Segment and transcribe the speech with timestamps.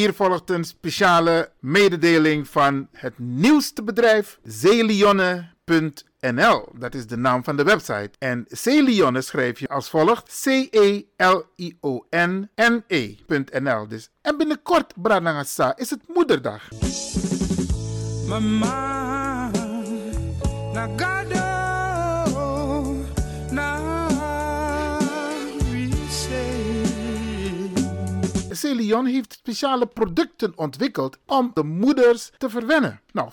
[0.00, 5.48] Hier volgt een speciale mededeling van het nieuwste bedrijf Zeelionne.nl.
[6.74, 8.10] Dat is de naam van de website.
[8.18, 11.48] En Zeelionne schrijf je als volgt: C-E-L-I-O-N-N-E.nl.
[13.88, 16.68] Dus, en binnenkort, Branagasa, is het moederdag.
[18.26, 19.50] Mama,
[28.60, 33.00] Celion heeft speciale producten ontwikkeld om de moeders te verwennen.
[33.12, 33.30] Nou,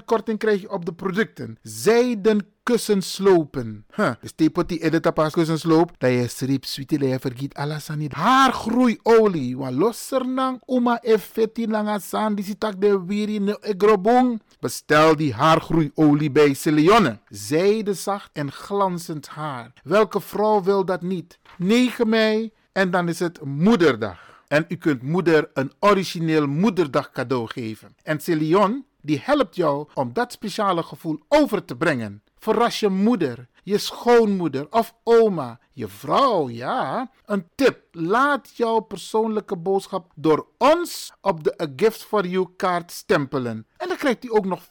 [0.00, 1.58] 15% korting krijg je op de producten.
[1.62, 3.84] Zijden kussenslopen.
[3.94, 4.10] Huh.
[4.20, 5.90] Dus tepoti edita kussensloop.
[5.98, 8.08] Dat je strip sweetie je vergiet alasani.
[8.10, 9.56] Haargroeiolie.
[9.56, 12.34] Wa losser nang uma effetti nanga san.
[12.34, 14.42] Die sitak de wiri ne egrobong.
[14.60, 17.18] Bestel die haargroeiolie bij Celionne.
[17.28, 19.72] Zijde zacht en glanzend haar.
[19.82, 21.38] Welke vrouw wil dat niet?
[21.56, 24.31] 9 mei en dan is het moederdag.
[24.52, 27.96] En u kunt moeder een origineel moederdag cadeau geven.
[28.02, 32.22] En Celion die helpt jou om dat speciale gevoel over te brengen.
[32.38, 37.10] Verras je moeder, je schoonmoeder of oma, je vrouw, ja.
[37.24, 42.90] Een tip, laat jouw persoonlijke boodschap door ons op de A Gift for You kaart
[42.90, 43.66] stempelen.
[44.02, 44.68] Krijgt u ook nog 15%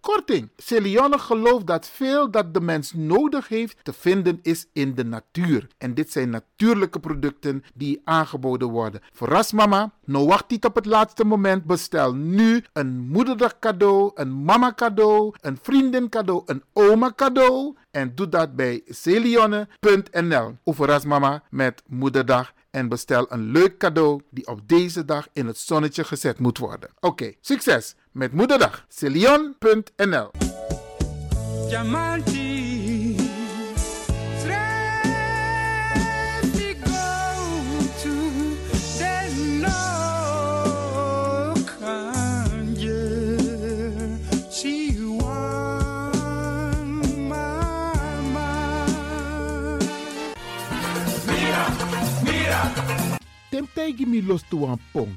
[0.00, 0.50] korting.
[0.56, 5.66] Celione gelooft dat veel dat de mens nodig heeft te vinden is in de natuur.
[5.78, 9.00] En dit zijn natuurlijke producten die aangeboden worden.
[9.12, 11.64] Verras mama, nou wacht niet op het laatste moment.
[11.64, 17.76] Bestel nu een moederdag cadeau, een mama cadeau, een vriendin cadeau, een oma cadeau.
[17.90, 20.56] En doe dat bij celionne.nl.
[20.62, 25.46] Of verras mama met moederdag en bestel een leuk cadeau die op deze dag in
[25.46, 26.90] het zonnetje gezet moet worden.
[27.00, 28.84] Oké, succes met moederdag.
[28.88, 30.30] Celion.nl
[47.28, 48.86] mama.
[53.50, 55.16] Temtegi mi los aan pom.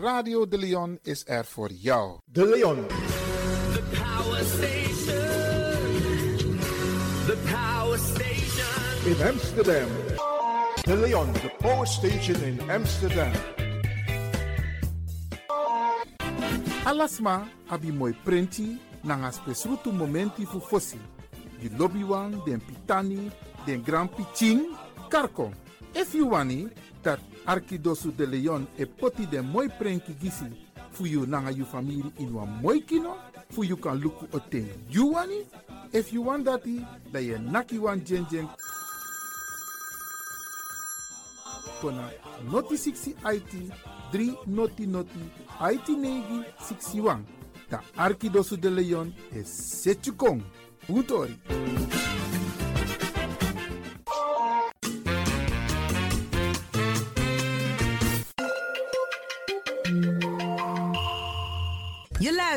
[0.00, 2.18] Radio de Leon is er voor jou.
[2.24, 2.86] De Leon.
[2.86, 5.16] The power station.
[7.26, 9.06] The power station.
[9.06, 9.88] in Amsterdam.
[10.82, 13.32] De Leon, the power station in Amsterdam.
[16.84, 20.98] Alasma abi moi prenti nanga spesrutu momenti fu fosi.
[21.58, 23.30] Di lobby wan, den pitani,
[23.64, 24.76] den grand piching,
[25.08, 25.52] karko.
[25.94, 26.68] If you wani,
[27.08, 30.44] dat de Leon e poti den moi prenki gisi
[30.90, 33.16] fu you nanga you family in wan moi kino,
[33.50, 35.46] fu you kan luku oten you wani.
[35.92, 38.48] If you want dati, da ye naki wan jen jen
[41.80, 42.10] kona
[42.50, 43.72] noti 60 IT
[44.12, 45.20] 3 noti noti
[45.60, 47.24] IT negi 61.
[47.70, 47.80] Da
[48.56, 50.42] de Leon e Setchukong.
[50.88, 51.36] Utori.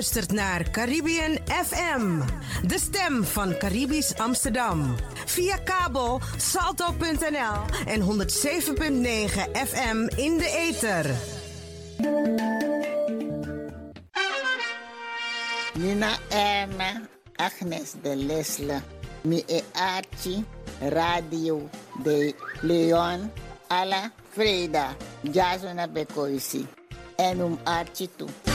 [0.01, 2.21] Luistert naar Caribbean FM,
[2.67, 4.95] de stem van Caribisch Amsterdam.
[5.25, 8.07] Via kabel salto.nl en 107.9
[9.51, 11.15] FM in de ether.
[15.73, 17.01] Nina Erna,
[17.35, 18.81] Agnes de Lesle,
[19.21, 19.43] mi
[19.73, 20.45] Archie,
[20.79, 21.69] Radio
[22.03, 23.31] de Leon,
[23.67, 24.95] Ala Freda,
[25.31, 26.67] Jazona Bekoisi,
[27.15, 28.50] en um Archie toe.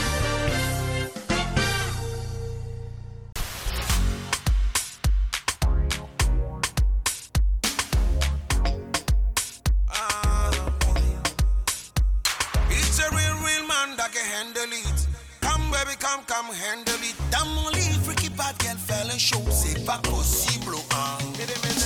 [14.27, 15.07] Handle it.
[15.41, 17.15] Come, baby, come, come, handle it.
[17.31, 19.41] Dans mon lit, freaky bad girl, fell and show.
[19.49, 21.17] C'est pas possible, hein.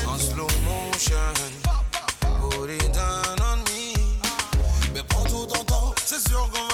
[0.07, 1.33] En slow motion.
[2.49, 3.93] Put it down on me.
[4.93, 6.70] Mais prends tout ton temps, c'est sûr qu'on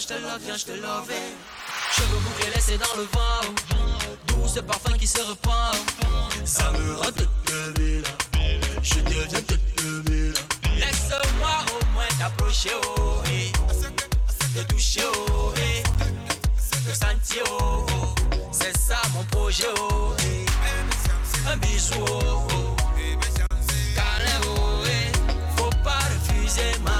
[0.00, 1.12] je te love, viens, je te love.
[1.94, 3.54] Cheveux bouclés laissés dans le vent.
[4.26, 5.76] D'où ce parfum qui se repart.
[6.44, 8.08] Ça me rend toute là.
[8.82, 10.40] Je deviens toute là.
[10.76, 13.52] Laisse-moi au moins t'approcher, oh, eh.
[14.54, 15.02] Te toucher,
[15.32, 15.82] oh, eh.
[16.88, 18.14] Te sentir, oh, oh.
[18.52, 20.46] C'est ça mon projet, oh, eh.
[21.50, 22.76] Un bisou, oh, oh.
[23.94, 25.12] Câlin, oh, eh.
[25.56, 26.99] Faut pas refuser, maman.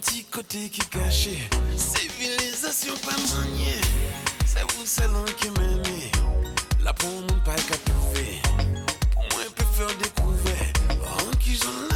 [0.00, 1.38] Petit côté qui caché,
[1.76, 3.80] civilisation pas maniée.
[4.46, 6.10] C'est vous seul qui m'aimez.
[6.82, 8.40] Là pour nous pas qu'à trouver.
[9.12, 10.72] Pour moi, peut faire découvrir.
[11.02, 11.87] En qui j'en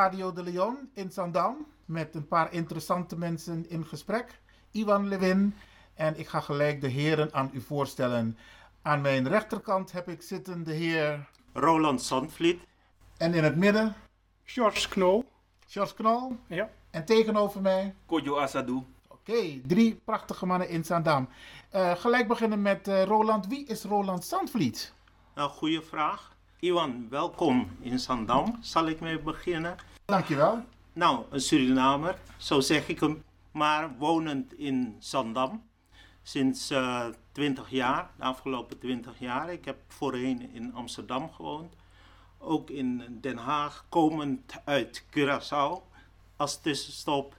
[0.00, 4.40] Radio de Leon in Zandam met een paar interessante mensen in gesprek.
[4.70, 5.54] Iwan Lewin
[5.94, 8.38] en ik ga gelijk de heren aan u voorstellen.
[8.82, 12.60] Aan mijn rechterkant heb ik zitten de heer Roland Zandvliet.
[13.16, 13.94] en in het midden
[14.44, 15.24] George Knol.
[15.66, 16.70] George Knol Ja.
[16.90, 18.82] en tegenover mij Kojo Asadu.
[19.08, 21.28] Oké, drie prachtige mannen in Zandam.
[21.70, 23.46] Eh, gelijk beginnen met eh, Roland.
[23.46, 24.92] Wie is Roland Zandvliet?
[25.34, 26.36] Nou, goede vraag.
[26.60, 28.58] Iwan, welkom in Zandam.
[28.60, 29.76] Zal ik mee beginnen?
[30.10, 30.64] Dankjewel.
[30.92, 35.62] Nou, een Surinamer, zo zeg ik hem, maar wonend in Zandam.
[36.22, 39.52] Sinds eh 20 jaar, de afgelopen 20 jaar.
[39.52, 41.74] Ik heb voorheen in Amsterdam gewoond.
[42.38, 45.82] Ook in Den Haag, komend uit Curaçao
[46.36, 47.36] als tussenstop.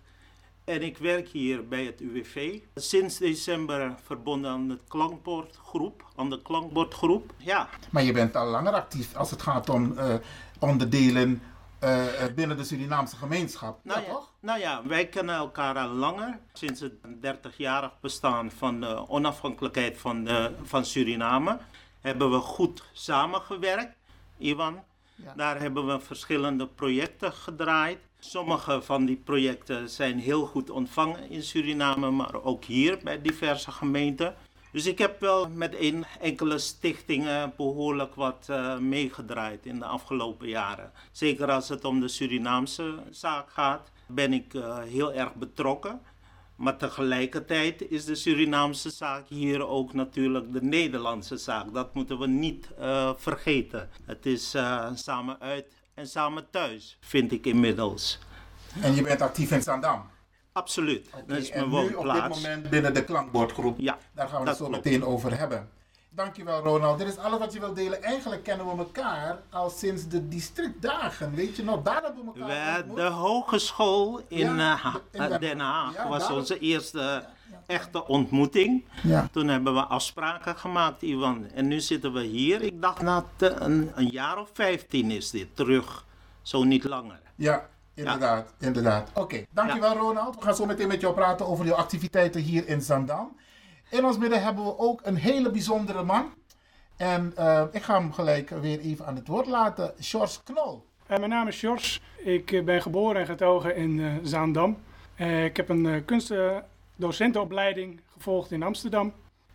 [0.63, 2.59] En ik werk hier bij het UWV.
[2.75, 6.05] Sinds december verbonden aan de klankbordgroep.
[6.15, 7.33] Aan de klankbordgroep.
[7.37, 10.15] Ja, Maar je bent al langer actief als het gaat om eh,
[10.59, 11.41] onderdelen
[11.81, 13.79] eh, eh, binnen de Surinaamse gemeenschap.
[13.83, 14.33] Nou ja, ja, toch?
[14.39, 16.39] nou ja, wij kennen elkaar al langer.
[16.53, 21.57] Sinds het 30-jarig bestaan van de onafhankelijkheid van, de, van Suriname
[22.01, 23.95] hebben we goed samengewerkt,
[24.37, 24.83] Iwan.
[25.15, 25.33] Ja.
[25.35, 27.99] Daar hebben we verschillende projecten gedraaid.
[28.19, 33.71] Sommige van die projecten zijn heel goed ontvangen in Suriname, maar ook hier bij diverse
[33.71, 34.35] gemeenten.
[34.71, 40.47] Dus ik heb wel met een enkele stichtingen behoorlijk wat eh, meegedraaid in de afgelopen
[40.47, 40.91] jaren.
[41.11, 46.01] Zeker als het om de Surinaamse zaak gaat, ben ik eh, heel erg betrokken.
[46.55, 51.73] Maar tegelijkertijd is de Surinaamse zaak hier ook natuurlijk de Nederlandse zaak.
[51.73, 53.89] Dat moeten we niet eh, vergeten.
[54.05, 54.49] Het is
[54.93, 58.19] samen uit en samen thuis, vind ik inmiddels.
[58.81, 60.09] En je bent actief in Zandam.
[60.53, 61.09] Absoluut.
[61.27, 62.41] dat is mijn en nu op dit woonplaats.
[62.41, 63.79] moment binnen de klankbordgroep.
[63.79, 64.83] Ja, Daar gaan we het zo klopt.
[64.83, 65.69] meteen over hebben.
[66.13, 66.97] Dankjewel Ronald.
[66.99, 68.03] Dit is alles wat je wilt delen.
[68.03, 71.35] Eigenlijk kennen we elkaar al sinds de districtdagen.
[71.35, 72.97] Weet je nog, daar hebben we elkaar We, ontmoet.
[72.97, 77.25] de hogeschool in, Ja, eh, in Den- Den Haag ja, was onze eerste
[77.65, 78.85] echte ontmoeting.
[79.31, 81.45] Toen hebben we afspraken gemaakt, Iwan.
[81.53, 82.61] En nu zitten we hier.
[82.61, 83.01] Ik dacht
[83.41, 86.05] eh, een, een jaar of 15 is dit terug.
[86.41, 87.19] Zo niet langer.
[87.35, 88.53] Ja, inderdaad.
[88.59, 89.11] inderdaad.
[89.13, 90.35] Oké, dankjewel Ronald.
[90.35, 93.37] We gaan zo meteen met jou praten over jouw activiteiten hier in Zandam.
[93.89, 96.33] In ons midden hebben we ook een hele bijzondere man.
[96.97, 99.93] En eh, ik ga hem gelijk weer even aan het woord laten.
[99.99, 100.85] George Knol.
[101.07, 101.99] Eh, mijn naam is George.
[102.17, 104.77] Ik eh, ben geboren en getogen in eh, Zaandam.
[105.15, 109.13] Eh, ik heb een eh, kunstdocentenopleiding gevolgd in Amsterdam.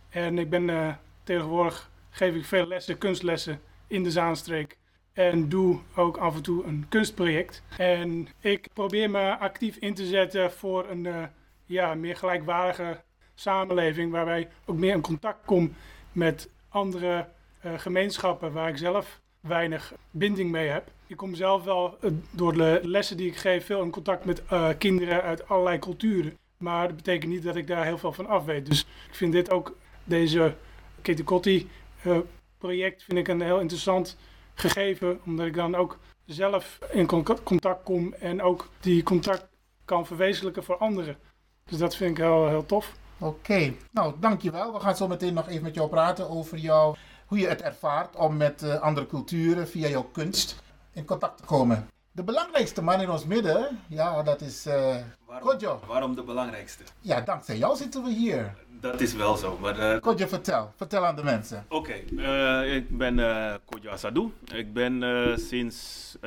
[0.09, 4.77] En ik ben eh, tegenwoordig geef ik veel lessen, kunstlessen in de Zaanstreek.
[5.17, 7.63] En doe ook af en toe een kunstproject.
[7.77, 11.23] En ik probeer me actief in te zetten voor een eh,
[11.65, 13.03] ja, meer gelijkwaardige
[13.35, 14.11] samenleving.
[14.11, 15.73] Waarbij ook meer in contact kom
[16.11, 17.27] met andere
[17.59, 20.91] eh, gemeenschappen waar ik zelf weinig binding mee heb.
[21.07, 24.41] Ik kom zelf wel eh, door de lessen die ik geef veel in contact met
[24.77, 26.37] kinderen uit allerlei culturen.
[26.57, 28.65] Maar dat betekent niet dat ik daar heel veel van af weet.
[28.65, 30.55] Dus ik vind dit ook, deze
[31.01, 31.67] Kitty
[32.03, 32.17] eh
[32.57, 34.17] project, vind ik een heel interessant
[34.59, 35.19] gegeven.
[35.25, 39.47] Omdat ik dan ook zelf in con- contact kom en ook die contact
[39.85, 41.17] kan verwezenlijken voor anderen.
[41.65, 42.93] Dus dat vind ik heel, heel tof.
[43.17, 44.73] Oké, nou dankjewel.
[44.73, 46.95] We gaan zo meteen nog even met jou praten over jou,
[47.25, 51.43] hoe je het ervaart om met eh, andere culturen via jouw kunst in contact te
[51.43, 51.87] komen.
[52.17, 54.95] De belangrijkste man in ons midden, ja, dat is uh,
[55.39, 55.79] Kodjo.
[55.87, 56.83] Waarom de belangrijkste?
[56.99, 58.55] Ja, dankzij jou zitten we hier.
[58.67, 59.57] Dat is wel zo.
[59.61, 60.73] Maar, uh, Kodjo, vertel.
[60.75, 61.65] Vertel aan de mensen.
[61.69, 64.31] Oké, okay, uh, ik ben uh, Kodjo Assadou.
[64.53, 65.03] Ik ben
[65.39, 66.17] sinds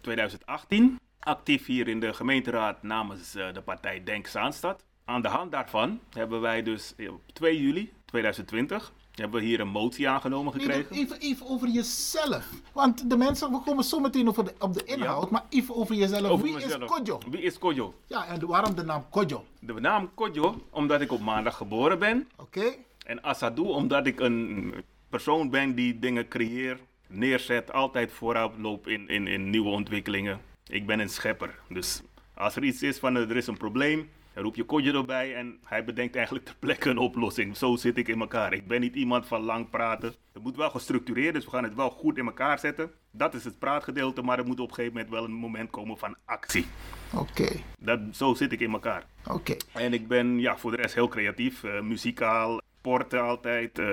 [0.00, 4.84] 2018 actief hier in de gemeenteraad namens de partij Denk Zaanstad.
[5.04, 9.68] Aan de hand daarvan hebben wij dus op 2 juli 2020 hebben we hier een
[9.68, 10.96] motie aangenomen gekregen.
[10.96, 12.48] even, even over jezelf.
[12.72, 15.94] Want de mensen, we komen zo meteen over de, op de inhoud, maar even over
[15.94, 16.30] jezelf.
[16.30, 16.82] Over Wie mezelf.
[16.82, 17.18] is Kodjo?
[17.30, 17.94] Wie is Kodjo?
[18.06, 19.44] Ja, en waarom de naam Kodjo?
[19.60, 22.28] De naam Kodjo, omdat ik op maandag geboren ben.
[22.36, 22.74] Oké.
[23.06, 24.74] En Assadou, omdat ik een
[25.08, 30.40] persoon ben die dingen creëert, neerzet, altijd voorop loopt in, in, in nieuwe ontwikkelingen.
[30.66, 31.58] Ik ben een schepper.
[31.68, 32.02] Dus
[32.34, 35.58] als er iets is van er is een probleem, dan roep je Kodje erbij en
[35.64, 37.56] hij bedenkt eigenlijk ter plekke een oplossing.
[37.56, 38.52] Zo zit ik in elkaar.
[38.52, 40.14] Ik ben niet iemand van lang praten.
[40.32, 42.90] Het moet wel gestructureerd, dus we gaan het wel goed in elkaar zetten.
[43.10, 45.98] Dat is het praatgedeelte, maar er moet op een gegeven moment wel een moment komen
[45.98, 46.66] van actie.
[47.14, 47.48] Oké.
[47.78, 49.06] Dat Zo zit ik in elkaar.
[49.30, 49.56] Oké.
[49.72, 53.78] En ik ben ja, voor de rest heel creatief, uh, muzikaal, sporten altijd.
[53.78, 53.86] Uh,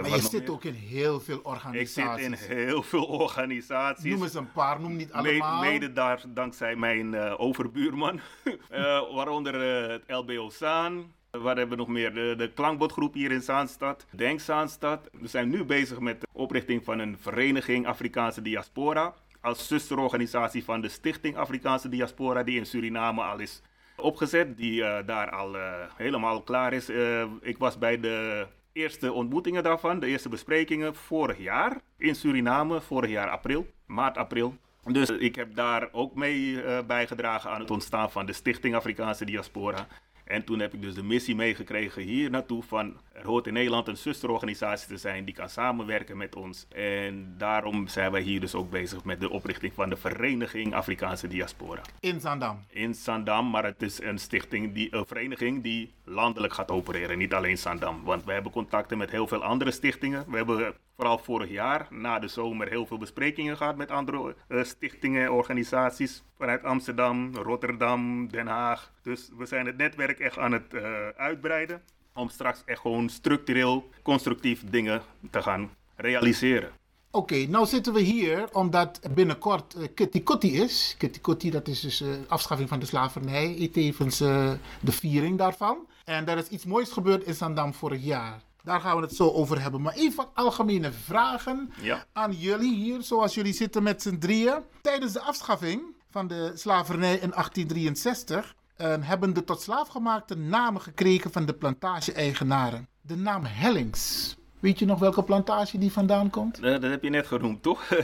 [0.00, 2.26] maar je zit ook in heel veel organisaties.
[2.26, 4.10] Ik zit in heel veel organisaties.
[4.12, 5.60] Noem eens een paar, noem niet allemaal.
[5.60, 8.20] Mede, mede daar, dankzij mijn uh, overbuurman.
[8.44, 8.54] uh,
[9.16, 9.54] waaronder
[9.90, 11.14] het LBO Zaan.
[11.30, 12.14] Waar hebben we nog meer?
[12.14, 14.06] De, de klankbordgroep hier in Zaanstad.
[14.10, 15.08] Denk Zaanstad.
[15.12, 19.14] We zijn nu bezig met de oprichting van een vereniging Afrikaanse Diaspora.
[19.40, 23.62] Als zusterorganisatie van de Stichting Afrikaanse Diaspora, die in Suriname al is
[23.96, 26.90] opgezet, die uh, daar al uh, helemaal klaar is.
[26.90, 32.80] Uh, ik was bij de eerste ontmoetingen daarvan, de eerste besprekingen vorig jaar in Suriname,
[32.80, 34.54] vorig jaar april, maart, april.
[34.84, 39.86] Dus ik heb daar ook mee bijgedragen aan het ontstaan van de Stichting Afrikaanse Diaspora.
[40.26, 43.88] En toen heb ik dus de missie meegekregen hier naartoe van er hoort in Nederland
[43.88, 46.66] een zusterorganisatie te zijn die kan samenwerken met ons.
[46.68, 51.28] En daarom zijn wij hier dus ook bezig met de oprichting van de Vereniging Afrikaanse
[51.28, 51.82] Diaspora.
[52.00, 52.64] In Zandam?
[52.68, 57.34] In Zandam, maar het is een stichting, die, een vereniging die landelijk gaat opereren, niet
[57.34, 58.04] alleen Zandam.
[58.04, 60.24] Want we hebben contacten met heel veel andere stichtingen.
[60.28, 64.64] We hebben vooral vorig jaar, na de zomer, heel veel besprekingen gehad met andere uh,
[64.64, 66.22] stichtingen en organisaties.
[66.38, 68.92] Vanuit Amsterdam, Rotterdam, Den Haag.
[69.02, 71.82] Dus we zijn het netwerk echt aan het uh, uitbreiden.
[72.14, 76.70] Om straks echt gewoon structureel, constructief dingen te gaan realiseren.
[77.10, 80.94] Oké, nou zitten we hier omdat binnenkort uh, Kitty Kotti is.
[80.98, 85.86] Kitty Kotti, dat is dus uh, afschaffing van de slavernij, tevens uh, de viering daarvan.
[86.04, 88.42] En er is iets moois gebeurd in Zandam vorig jaar.
[88.66, 89.82] Daar gaan we het zo over hebben.
[89.82, 92.04] Maar even algemene vragen ja.
[92.12, 94.58] aan jullie hier, zoals jullie zitten met z'n drieën.
[94.80, 101.32] Tijdens de afschaffing van de slavernij in 1863 uh, hebben de tot slaafgemaakte namen gekregen
[101.32, 102.88] van de plantage-eigenaren.
[103.00, 104.36] De naam Hellings.
[104.60, 106.62] Weet je nog welke plantage die vandaan komt?
[106.62, 107.82] Dat, dat heb je net genoemd, toch?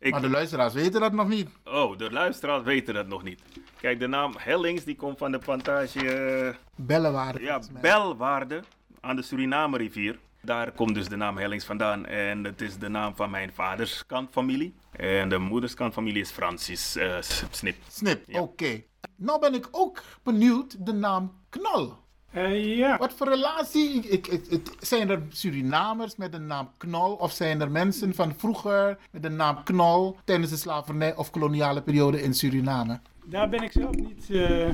[0.00, 0.12] Ik...
[0.12, 1.48] Maar de luisteraars weten dat nog niet.
[1.64, 3.42] Oh, de luisteraars weten dat nog niet.
[3.80, 6.44] Kijk, de naam Hellings die komt van de plantage...
[6.44, 6.54] Uh...
[6.74, 7.40] Bellewaarde.
[7.40, 8.62] Ja, Belwaarde
[9.08, 10.18] aan de Suriname-rivier.
[10.42, 12.06] Daar komt dus de naam Hellings vandaan.
[12.06, 14.74] En het is de naam van mijn vaders kantfamilie.
[14.92, 17.16] En de moederskantfamilie is Francis uh,
[17.50, 17.76] Snip.
[17.88, 18.40] Snip, ja.
[18.40, 18.64] oké.
[18.64, 18.86] Okay.
[19.16, 21.92] Nou ben ik ook benieuwd de naam Knol.
[22.34, 22.98] Uh, ja.
[22.98, 23.94] Wat voor relatie?
[23.94, 27.14] Ik, ik, ik, zijn er Surinamers met de naam Knol?
[27.14, 31.82] Of zijn er mensen van vroeger met de naam Knol tijdens de slavernij of koloniale
[31.82, 33.00] periode in Suriname?
[33.24, 34.68] Daar ben ik zelf niet uh,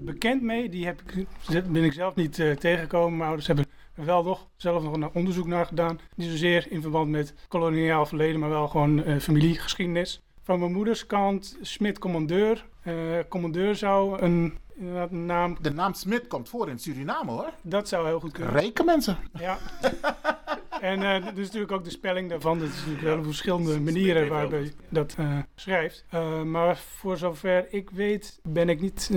[0.00, 0.68] bekend mee.
[0.68, 1.26] Die heb ik,
[1.72, 3.16] ben ik zelf niet uh, tegengekomen.
[3.16, 3.66] Mijn ouders hebben
[4.04, 6.00] wel nog zelf nog een onderzoek naar gedaan.
[6.14, 10.22] Niet zozeer in verband met koloniaal verleden, maar wel gewoon uh, familiegeschiedenis.
[10.42, 12.66] Van mijn moeders kant, Smit Commandeur.
[13.28, 14.58] commandeur zou een
[15.10, 15.56] naam...
[15.60, 17.52] De naam Smit komt voor in Suriname hoor.
[17.62, 18.52] Dat zou heel goed kunnen.
[18.52, 19.18] Rijke mensen.
[19.32, 19.58] Ja.
[20.80, 22.58] en uh, dus natuurlijk ook de spelling daarvan.
[22.58, 26.04] Dat is natuurlijk wel verschillende manieren waarbij je dat uh, schrijft.
[26.14, 29.10] Uh, maar voor zover ik weet ben ik niet...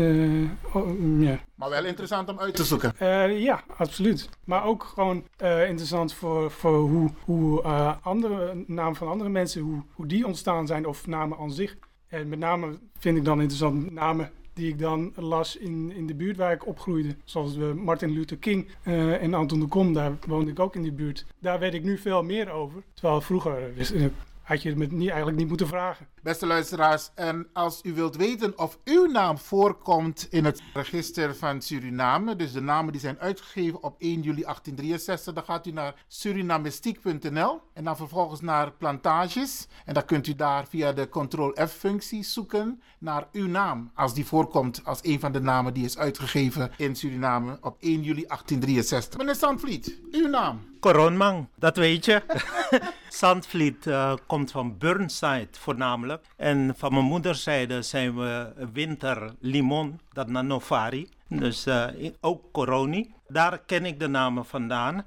[0.74, 1.40] Oh, ja.
[1.56, 2.94] Maar wel interessant om uit te zoeken.
[3.40, 4.30] ja, absoluut.
[4.46, 5.28] Maar ook gewoon
[5.68, 7.62] interessant voor, voor hoe, hoe
[8.02, 11.78] andere namen van andere mensen, hoe, hoe die ontstaan zijn of namen aan zich.
[12.08, 16.16] En met name vind ik dan interessant namen die ik dan las in, in de
[16.16, 17.16] buurt waar ik opgroeide.
[17.24, 20.82] Zoals de Martin Luther King uh, en Anton de Kom, daar woonde ik ook in
[20.82, 21.26] die buurt.
[21.40, 22.84] Daar weet ik nu veel meer over.
[22.94, 23.94] Terwijl vroeger wist,
[24.42, 26.08] had je het me niet, eigenlijk niet moeten vragen.
[26.24, 31.62] Beste luisteraars, en als u wilt weten of uw naam voorkomt in het register van
[31.62, 35.96] Suriname, dus de namen die zijn uitgegeven op 1 juli 1863, dan gaat u naar
[36.08, 39.68] surinamistiek.nl en dan vervolgens naar plantages.
[39.86, 44.82] En dan kunt u daar via de Ctrl-F-functie zoeken naar uw naam, als die voorkomt
[44.84, 49.18] als een van de namen die is uitgegeven in Suriname op 1 juli 1863.
[49.18, 50.70] Meneer Sandvliet, uw naam.
[50.80, 52.22] Coronman, dat weet je.
[53.10, 56.11] Zandvliet uh, komt van Burnside voornamelijk.
[56.38, 61.10] En van mijn moederszijde zijn we winter Limon, dat naar Novari.
[61.28, 61.86] Dus uh,
[62.20, 63.14] ook Coroni.
[63.28, 65.06] Daar ken ik de namen vandaan.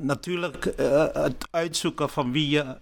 [0.00, 0.64] Natuurlijk
[1.12, 2.78] het uitzoeken van wie je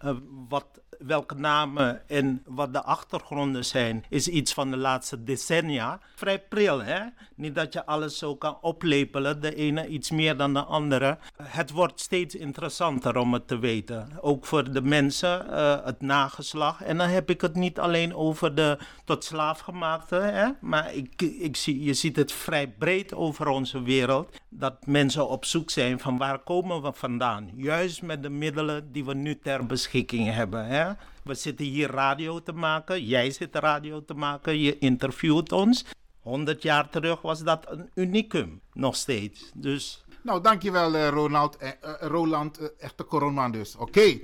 [0.49, 0.67] wat
[0.99, 6.01] welke namen en wat de achtergronden zijn, is iets van de laatste decennia.
[6.15, 7.01] Vrij pril, hè?
[7.35, 11.19] Niet dat je alles zo kan oplepelen, de ene iets meer dan de andere.
[11.43, 14.09] Het wordt steeds interessanter om het te weten.
[14.21, 16.83] Ook voor de mensen, uh, het nageslag.
[16.83, 20.49] En dan heb ik het niet alleen over de tot slaafgemaakte, hè?
[20.61, 24.41] maar ik, ik zie, je ziet het vrij breed over onze wereld.
[24.49, 27.51] Dat mensen op zoek zijn van waar komen we vandaan.
[27.57, 30.67] Juist met de middelen die we nu ter beschikking hebben.
[30.67, 30.86] Hè?
[31.23, 35.85] We zitten hier radio te maken, jij zit radio te maken, je interviewt ons.
[36.21, 39.51] 100 jaar terug was dat een unicum, nog steeds.
[39.55, 40.05] Dus...
[40.23, 43.77] Nou, dankjewel uh, Ronald, uh, uh, Roland, echte coronman dus.
[43.77, 44.21] Oké,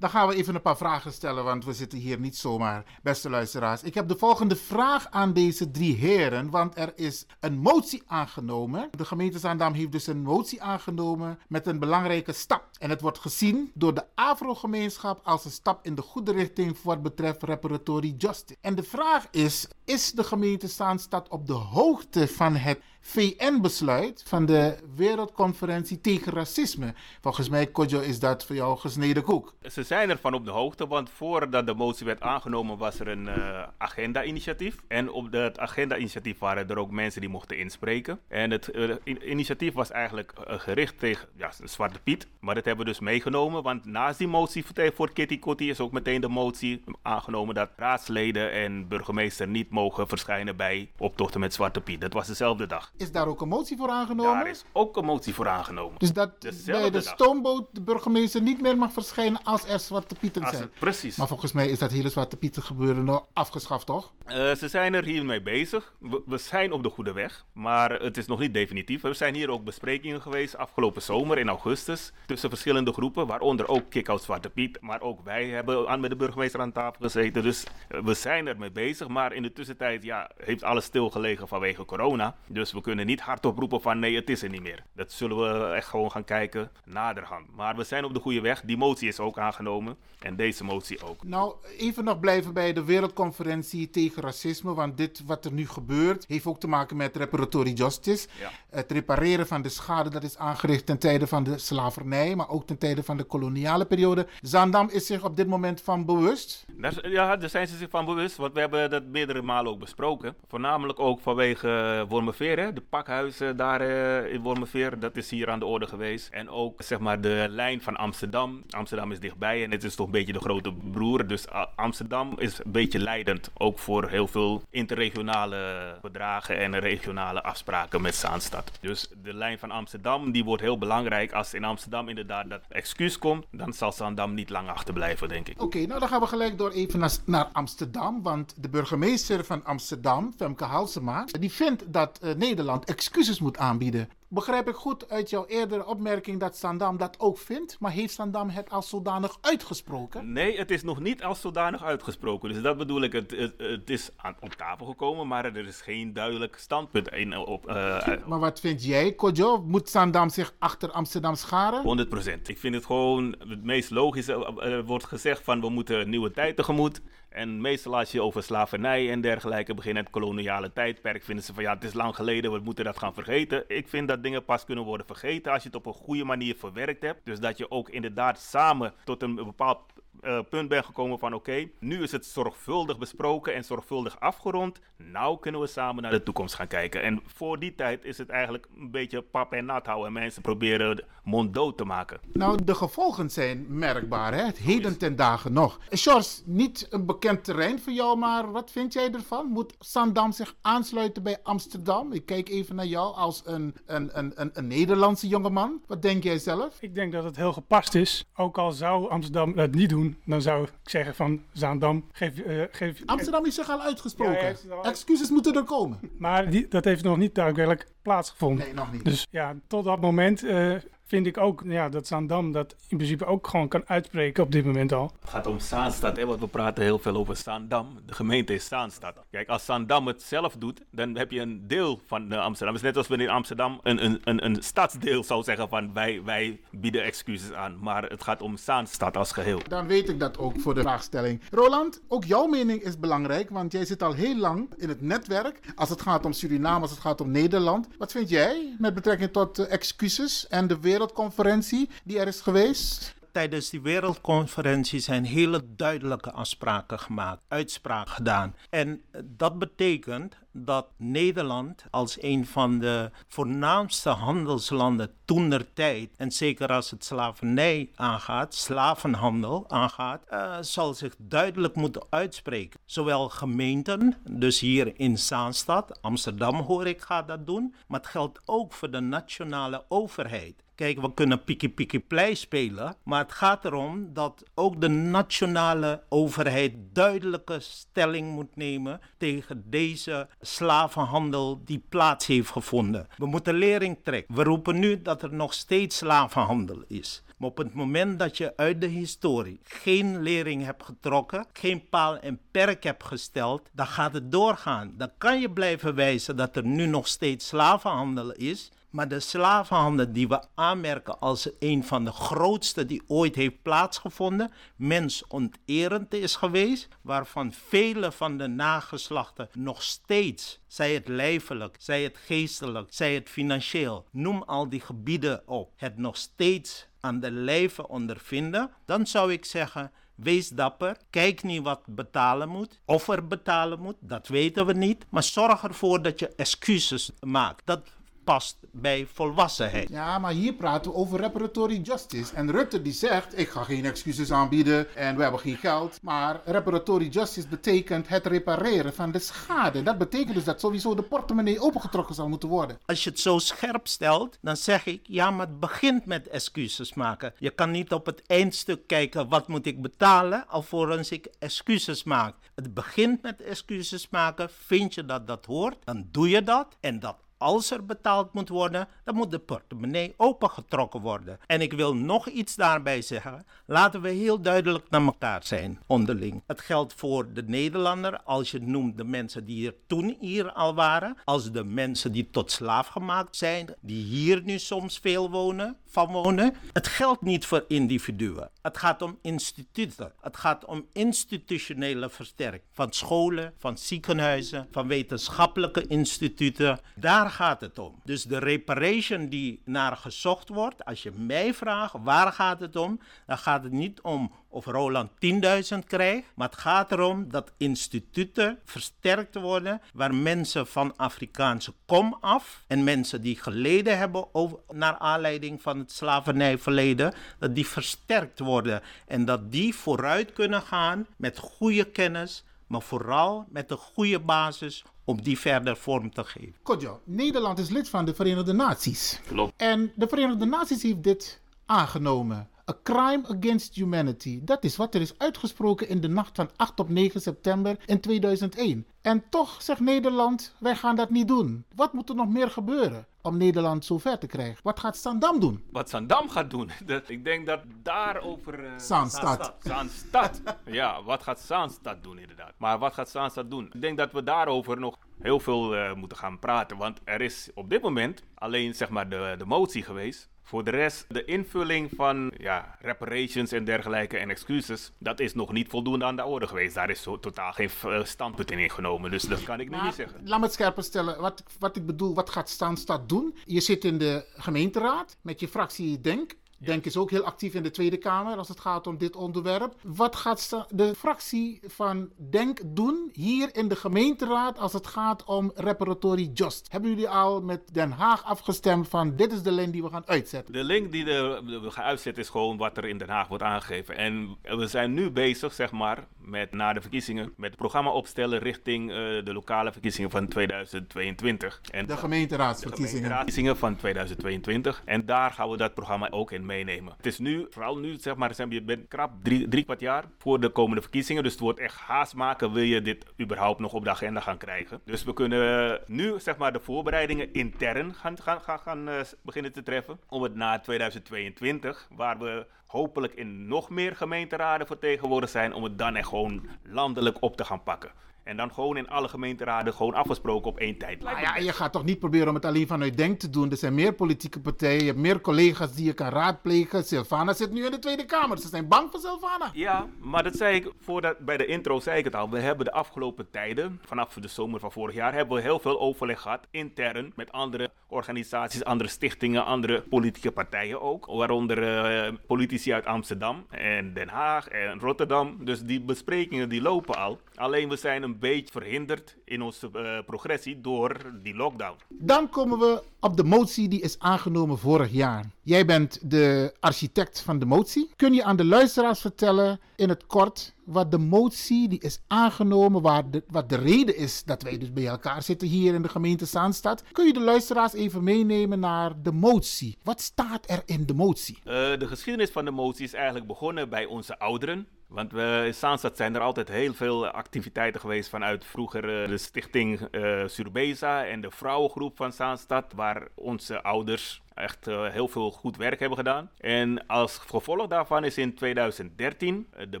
[0.00, 3.30] dan gaan we even een paar vragen stellen, want we zitten hier niet zomaar, beste
[3.30, 3.82] luisteraars.
[3.82, 8.88] Ik heb de volgende vraag aan deze drie heren, want er is een motie aangenomen.
[8.96, 12.64] De gemeente Zaandam heeft dus een motie aangenomen met een belangrijke stap.
[12.78, 16.92] En het wordt gezien door de Afro-gemeenschap als een stap in de goede richting voor
[16.92, 18.58] wat betreft reparatory justice.
[18.60, 24.46] En de vraag is, is de gemeente Zaanstad op de hoogte van het VN-besluit van
[24.46, 26.94] de Wereldconferentie tegen Racisme.
[27.20, 29.54] Volgens mij, Kodjo, is dat voor jou gesneden koek.
[29.62, 33.26] Ze zijn ervan op de hoogte, want voordat de motie werd aangenomen was er een
[33.26, 34.76] uh, agenda-initiatief.
[34.88, 38.20] En op dat agenda-initiatief waren er ook mensen die mochten inspreken.
[38.28, 42.26] En het uh, initiatief was eigenlijk uh, gericht tegen ja, Zwarte Piet.
[42.40, 45.92] Maar dat hebben we dus meegenomen, want naast die motie voor Kitty Kotti is ook
[45.92, 51.80] meteen de motie aangenomen dat raadsleden en burgemeester niet mogen verschijnen bij optochten met Zwarte
[51.80, 52.00] Piet.
[52.00, 52.89] Dat was dezelfde dag.
[52.96, 54.34] Is daar ook een motie voor aangenomen?
[54.34, 55.98] Daar is ook een motie voor aangenomen.
[55.98, 57.14] Dus dat Dezelfde bij de dag.
[57.14, 60.70] stoomboot de burgemeester niet meer mag verschijnen als er Zwarte Pieten zijn.
[60.78, 61.16] Precies.
[61.16, 64.12] Maar volgens mij is dat hele Zwarte Pieten gebeuren nog afgeschaft, toch?
[64.26, 65.94] Uh, ze zijn er hiermee bezig.
[65.98, 69.04] We, we, zijn op de goede weg, maar het is nog niet definitief.
[69.04, 73.90] Er zijn hier ook besprekingen geweest afgelopen zomer in augustus tussen verschillende groepen, waaronder ook
[73.90, 74.80] Kick-Out Zwarte Piet.
[74.80, 77.42] Maar ook wij hebben aan, met de burgemeester aan tafel gezeten.
[77.42, 81.84] Dus uh, we zijn ermee bezig, maar in de tussentijd ja, heeft alles stilgelegen vanwege
[81.84, 82.36] corona.
[82.46, 84.82] Dus we we kunnen niet hardop roepen van nee, het is er niet meer.
[84.94, 87.56] Dat zullen we echt gewoon gaan kijken naderhand.
[87.56, 88.62] Maar we zijn op de goede weg.
[88.62, 89.96] Die motie is ook aangenomen.
[90.18, 91.24] En deze motie ook.
[91.24, 94.74] Nou, even nog blijven bij de Wereldconferentie tegen Racisme.
[94.74, 98.28] Want dit wat er nu gebeurt, heeft ook te maken met reparatory justice.
[98.38, 98.50] Ja.
[98.70, 102.66] Het repareren van de schade dat is aangericht ten tijde van de slavernij, maar ook
[102.66, 104.26] ten tijde van de koloniale periode.
[104.40, 106.66] Zandam is zich op dit moment van bewust?
[107.02, 108.36] ja, daar zijn ze zich van bewust.
[108.36, 110.34] Want we hebben dat meerdere malen ook besproken.
[110.48, 115.64] Voornamelijk ook vanwege Wormerveer de pakhuizen daar uh, in Wormerveer, dat is hier aan de
[115.64, 116.28] orde geweest.
[116.32, 118.62] En ook zeg maar de lijn van Amsterdam.
[118.70, 121.26] Amsterdam is dichtbij en het is toch een beetje de grote broer.
[121.26, 123.50] Dus uh, Amsterdam is een beetje leidend.
[123.58, 125.58] Ook voor heel veel interregionale
[126.02, 128.70] bedragen en regionale afspraken met Zaanstad.
[128.80, 131.32] Dus de lijn van Amsterdam die wordt heel belangrijk.
[131.32, 135.62] Als in Amsterdam inderdaad dat excuus komt, dan zal Zaandam niet lang achterblijven, denk ik.
[135.62, 138.22] Oké, nou dan gaan we gelijk door even naar, naar, Amsterdam.
[138.22, 143.58] Want de burgemeester van Amsterdam, Femke Halsema, die vindt dat uh, Nederland Nederland excuses moet
[143.58, 144.08] aanbieden.
[144.28, 148.48] Begrijp ik goed uit jouw eerdere opmerking dat Sandam dat ook vindt, maar heeft Sandam
[148.48, 150.32] het als zodanig uitgesproken?
[150.32, 152.48] Nee, het is nog niet als zodanig uitgesproken.
[152.52, 155.80] Dus dat bedoel ik, het, het, het is aan, op tafel gekomen, maar er is
[155.80, 157.68] geen duidelijk standpunt in, op.
[157.68, 159.62] Uh, maar wat vind jij, Kojo?
[159.62, 162.08] Moet Sandam zich achter Amsterdam scharen?
[162.38, 162.42] 100%.
[162.42, 164.60] Ik vind het gewoon het meest logische.
[164.60, 167.00] Er wordt gezegd van we moeten een nieuwe tijd tegemoet.
[167.30, 171.62] En meestal als je over slavernij en dergelijke begint, het koloniale tijdperk, vinden ze van
[171.62, 173.64] ja, het is lang geleden, we moeten dat gaan vergeten.
[173.66, 176.54] Ik vind dat dingen pas kunnen worden vergeten als je het op een goede manier
[176.56, 177.24] verwerkt hebt.
[177.24, 179.80] Dus dat je ook inderdaad samen tot een bepaald
[180.22, 184.80] uh, punt ben gekomen van oké, nu is het zorgvuldig besproken en zorgvuldig afgerond.
[184.96, 187.02] Nou kunnen we samen naar de toekomst gaan kijken.
[187.02, 190.42] En voor die tijd is het eigenlijk een beetje pap en nat houden en mensen
[190.42, 192.20] proberen mond dood te maken.
[192.32, 194.44] Nou, de gevolgen zijn merkbaar, hè?
[194.44, 195.78] Het heden ten dagen nog.
[195.96, 199.46] Sjors, niet een bekend terrein voor jou, maar wat vind jij ervan?
[199.46, 202.12] Moet Sandam zich aansluiten bij Amsterdam?
[202.12, 205.82] Ik kijk even naar jou als een, een, een, een, een Nederlandse jongeman.
[205.86, 206.82] Wat denk jij zelf?
[206.82, 208.24] Ik denk dat het heel gepast is.
[208.36, 212.38] Ook al zou Amsterdam het niet doen, dan zou ik zeggen van Zaandam, geef...
[212.38, 214.56] Uh, geef Amsterdam is zich al uitgesproken.
[214.68, 214.84] Ja, al...
[214.84, 215.98] Excuses moeten er komen.
[216.18, 218.64] Maar die, dat heeft nog niet daadwerkelijk plaatsgevonden.
[218.64, 219.04] Nee, nog niet.
[219.04, 220.76] Dus ja, tot dat moment uh,
[221.10, 224.64] vind ik ook ja, dat Zaandam dat in principe ook gewoon kan uitspreken op dit
[224.64, 225.12] moment al.
[225.20, 227.98] Het gaat om Zaanstad, hè, want we praten heel veel over Zaandam.
[228.06, 229.14] De gemeente is Zaanstad.
[229.30, 232.74] Kijk, als Zaandam het zelf doet, dan heb je een deel van de Amsterdam.
[232.74, 236.22] Het is net als wanneer Amsterdam een, een, een, een stadsdeel zou zeggen van wij,
[236.24, 237.78] wij bieden excuses aan.
[237.80, 239.60] Maar het gaat om Zaanstad als geheel.
[239.68, 241.40] Dan weet ik dat ook voor de vraagstelling.
[241.50, 245.60] Roland, ook jouw mening is belangrijk, want jij zit al heel lang in het netwerk.
[245.74, 247.88] Als het gaat om Suriname, als het gaat om Nederland.
[247.98, 253.18] Wat vind jij met betrekking tot uh, excuses en de wereldconferentie die er is geweest?
[253.32, 258.54] tijdens die wereldconferentie zijn hele duidelijke afspraken gemaakt, uitspraken gedaan.
[258.70, 266.30] En dat betekent dat Nederland als een van de voornaamste handelslanden toen der tijd, en
[266.30, 272.80] zeker als het slavernij aangaat, slavenhandel aangaat, uh, zal zich duidelijk moeten uitspreken.
[272.84, 278.40] Zowel gemeenten, dus hier in Zaanstad, Amsterdam hoor ik gaat dat doen, maar het geldt
[278.44, 280.54] ook voor de nationale overheid.
[280.80, 286.72] Kijk, we kunnen piki plei spelen, maar het gaat erom dat ook de nationale overheid
[286.92, 293.06] duidelijke stelling moet nemen tegen deze slavenhandel die plaats heeft gevonden.
[293.16, 294.34] We moeten lering trekken.
[294.34, 297.22] We roepen nu dat er nog steeds slavenhandel is.
[297.36, 302.18] Maar op het moment dat je uit de historie geen lering hebt getrokken, geen paal
[302.18, 304.94] en perk hebt gesteld, dan gaat het doorgaan.
[304.96, 308.70] Dan kan je blijven wijzen dat er nu nog steeds slavenhandel is.
[308.90, 314.52] Maar de slavenhandel die we aanmerken als een van de grootste die ooit heeft plaatsgevonden,
[314.76, 322.16] mensonterend is geweest, waarvan vele van de nageslachten nog steeds, zij het lijfelijk, zij het
[322.16, 327.88] geestelijk, zij het financieel, noem al die gebieden op, het nog steeds aan de lijve
[327.88, 330.96] ondervinden, dan zou ik zeggen, Wees dapper.
[331.10, 332.80] Kijk niet wat betalen moet.
[332.84, 335.06] Of er betalen moet, dat weten we niet.
[335.08, 337.62] Maar zorg ervoor dat je excuses maakt.
[337.64, 337.88] Dat
[338.24, 339.88] past bij volwassenheid.
[339.88, 342.34] Ja, maar hier praten we over reparatory justice.
[342.34, 345.98] En Rutte die zegt, ik ga geen excuses aanbieden en we hebben geen geld.
[346.02, 349.82] Maar reparatory justice betekent het repareren van de schade.
[349.82, 352.78] Dat betekent dus dat sowieso de portemonnee opengetrokken zal moeten worden.
[352.86, 356.94] Als je het zo scherp stelt, dan zeg ik, ja, maar het begint met excuses
[356.94, 357.32] maken.
[357.38, 362.36] Je kan niet op het eindstuk kijken, wat moet ik betalen, alvorens ik excuses maak.
[362.54, 364.50] Het begint met excuses maken.
[364.50, 366.76] Vind je dat dat hoort, dan doe je dat.
[366.80, 371.38] En dat als er betaald moet worden, dan moet de portemonnee opengetrokken worden.
[371.46, 373.46] En ik wil nog iets daarbij zeggen.
[373.66, 376.42] Laten we heel duidelijk naar elkaar zijn, onderling.
[376.46, 380.74] Het geldt voor de Nederlander, als je noemt de mensen die hier toen hier al
[380.74, 385.76] waren, als de mensen die tot slaaf gemaakt zijn, die hier nu soms veel wonen,
[385.90, 386.54] van wonen.
[386.72, 388.50] Het geldt niet voor individuen.
[388.62, 390.12] Het gaat om instituten.
[390.20, 396.78] Het gaat om institutionele versterking van scholen, van ziekenhuizen, van wetenschappelijke instituten.
[396.94, 398.00] Daar gaat het om.
[398.04, 403.00] Dus de reparation die naar gezocht wordt, als je mij vraagt waar gaat het om,
[403.26, 408.58] dan gaat het niet om of Roland 10.000 krijgt, maar het gaat erom dat instituten
[408.64, 414.98] versterkt worden waar mensen van Afrikaanse kom af en mensen die geleden hebben over, naar
[414.98, 421.38] aanleiding van het slavernijverleden, dat die versterkt worden en dat die vooruit kunnen gaan met
[421.38, 426.54] goede kennis, maar vooral met een goede basis om die verder vorm te geven.
[426.62, 429.20] Kodjo, Nederland is lid van de Verenigde Naties.
[429.26, 429.52] Klopt.
[429.56, 432.48] En de Verenigde Naties heeft dit aangenomen.
[432.70, 434.40] A crime against humanity.
[434.42, 438.00] Dat is wat er is uitgesproken in de nacht van 8 op 9 september in
[438.00, 438.86] 2001.
[439.02, 441.64] En toch zegt Nederland, wij gaan dat niet doen.
[441.74, 444.60] Wat moet er nog meer gebeuren om Nederland zover te krijgen?
[444.62, 445.64] Wat gaat Sandam doen?
[445.70, 446.70] Wat Sandam gaat doen?
[446.86, 448.64] De, ik denk dat daarover...
[448.64, 449.54] Uh, Zaanstad.
[449.62, 450.40] Zaanstad.
[450.64, 452.52] ja, wat gaat Zaanstad doen inderdaad?
[452.56, 453.70] Maar wat gaat Zaanstad doen?
[453.72, 456.76] Ik denk dat we daarover nog heel veel uh, moeten gaan praten.
[456.76, 460.70] Want er is op dit moment alleen zeg maar de, de motie geweest voor de
[460.70, 466.04] rest, de invulling van ja, reparations en dergelijke en excuses, dat is nog niet voldoende
[466.04, 466.74] aan de orde geweest.
[466.74, 469.94] Daar is zo totaal geen uh, standpunt in ingenomen, dus dat kan ik nu niet
[469.94, 470.20] zeggen.
[470.24, 471.20] Laat me het scherper stellen.
[471.20, 473.36] Wat, wat ik bedoel, wat gaat Staanstad doen?
[473.44, 476.38] Je zit in de gemeenteraad met je fractie Denk.
[476.64, 479.74] Denk is ook heel actief in de Tweede Kamer als het gaat om dit onderwerp.
[479.82, 485.52] Wat gaat de fractie van Denk doen hier in de gemeenteraad als het gaat om
[485.54, 486.66] reparatory just?
[486.70, 490.06] Hebben jullie al met Den Haag afgestemd van dit is de lijn die we gaan
[490.06, 490.52] uitzetten?
[490.52, 493.96] De link die we gaan uitzetten is gewoon wat er in Den Haag wordt aangegeven.
[493.96, 498.38] En we zijn nu bezig, zeg maar, met na de verkiezingen, met het programma opstellen
[498.38, 501.60] richting uh, de lokale verkiezingen van 2022.
[501.70, 502.92] En de gemeenteraadsverkiezingen.
[502.92, 504.82] De gemeenteraadsverkiezingen van 2022.
[504.84, 506.94] En daar gaan we dat programma ook in meenemen.
[506.96, 510.40] Het is nu, vooral nu, zeg maar, je bent krap drie, drie kwart jaar voor
[510.40, 511.22] de komende verkiezingen.
[511.22, 514.38] Dus het wordt echt haast maken, wil je dit überhaupt nog op de agenda gaan
[514.38, 514.80] krijgen.
[514.84, 519.52] Dus we kunnen nu, zeg maar, de voorbereidingen intern gaan, gaan, gaan, gaan eh, beginnen
[519.52, 520.00] te treffen.
[520.08, 525.78] Om het na 2022, waar we hopelijk in nog meer gemeenteraden vertegenwoordigd zijn, om het
[525.78, 527.90] dan echt gewoon landelijk op te gaan pakken.
[528.30, 531.02] En dan gewoon in alle gemeenteraden gewoon afgesproken op één tijd.
[531.02, 533.50] Nou ja, je gaat toch niet proberen om het alleen vanuit Denk te doen.
[533.50, 536.84] Er zijn meer politieke partijen, je hebt meer collega's die je kan raadplegen.
[536.84, 538.38] Silvana zit nu in de Tweede Kamer.
[538.38, 539.50] Ze zijn bang voor Silvana.
[539.52, 542.30] Ja, maar dat zei ik voordat, bij de intro zei ik het al.
[542.30, 545.80] We hebben de afgelopen tijden, vanaf de zomer van vorig jaar, hebben we heel veel
[545.80, 551.06] overleg gehad intern met andere organisaties, andere stichtingen, andere politieke partijen ook.
[551.06, 555.44] Waaronder eh, politici uit Amsterdam en Den Haag en Rotterdam.
[555.44, 557.20] Dus die besprekingen die lopen al.
[557.40, 561.76] Alleen we zijn een beetje verhinderd in onze eh, progressie door die lockdown.
[561.88, 565.24] Dan komen we op de motie die is aangenomen vorig jaar.
[565.42, 567.90] Jij bent de architect van de motie.
[567.96, 572.82] Kun je aan de luisteraars vertellen in het kort wat de motie die is aangenomen,
[572.82, 575.88] waar de, wat de reden is dat wij dus bij elkaar zitten hier in de
[575.88, 576.82] gemeente Zaanstad?
[576.92, 579.78] Kun je de luisteraars even meenemen naar de motie?
[579.82, 581.38] Wat staat er in de motie?
[581.44, 584.66] Eh, de geschiedenis van de motie is eigenlijk begonnen bij onze ouderen.
[584.90, 589.18] Want we, in Zaanstad zijn er altijd heel veel activiteiten geweest vanuit vroeger eh, de
[589.18, 595.30] stichting eh Surbeza en de vrouwengroep van Zaanstad, waar onze ouders echt eh, heel veel
[595.30, 596.30] goed werk hebben gedaan.
[596.38, 599.80] En als gevolg daarvan is in 2013 eh, de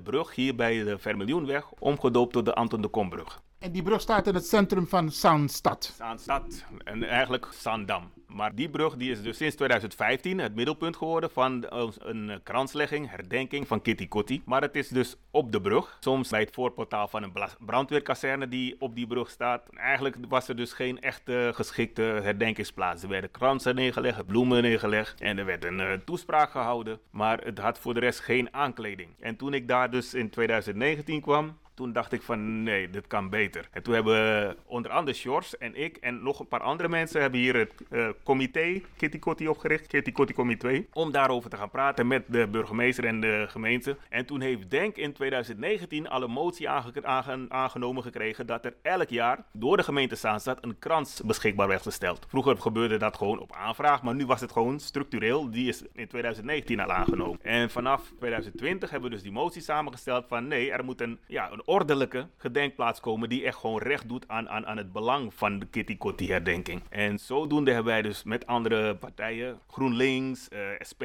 [0.00, 3.40] brug hier bij de Vermiljoenweg omgedoopt tot de Anton de Kombrug.
[3.60, 5.94] En die brug staat in het centrum van Zaanstad.
[5.96, 8.10] Zaanstad en eigenlijk Zaandam.
[8.26, 11.66] Maar die brug die is dus sinds 2015 het middelpunt geworden van
[11.98, 14.42] een kranslegging, herdenking van Kitty Kotti.
[14.44, 18.76] Maar het is dus op de brug, soms bij het voorportaal van een brandweerkazerne die
[18.78, 19.68] op die brug staat.
[19.76, 23.02] Eigenlijk was er dus geen echte geschikte herdenkingsplaats.
[23.02, 26.98] Er werden kransen neergelegd, bloemen neergelegd en er werd een eh, toespraak gehouden.
[27.10, 29.10] Maar het had voor de rest geen aankleding.
[29.18, 33.28] En toen ik daar dus in 2019 kwam, toen dacht ik van nee, dit kan
[33.30, 33.68] beter.
[33.70, 37.40] En toen hebben onder andere Sjors en ik en nog een paar andere mensen hebben
[37.40, 42.06] hier het eh, comité Kitty Kotti opgericht, Kitty Kotti Comité, om daarover te gaan praten
[42.06, 43.96] met de burgemeester en de gemeente.
[44.08, 48.74] En toen heeft Denk in 2019 al een motie aange- aange- aangenomen gekregen dat er
[48.82, 52.26] elk jaar door de gemeente Zaanstad een krans beschikbaar werd gesteld.
[52.28, 55.50] Vroeger gebeurde dat gewoon op aanvraag, maar nu was het gewoon structureel.
[55.50, 57.38] Die is in 2019 al aangenomen.
[57.42, 61.50] En vanaf 2020 hebben we dus die motie samengesteld van nee, er moet een, ja,
[61.52, 65.58] een ordelijke gedenkplaats komen die echt gewoon recht doet aan, aan, aan het belang van
[65.58, 66.82] de Kitty Kotti herdenking.
[66.88, 70.58] En zodoende hebben wij dus met andere partijen, GroenLinks, eh,
[70.90, 71.02] SP,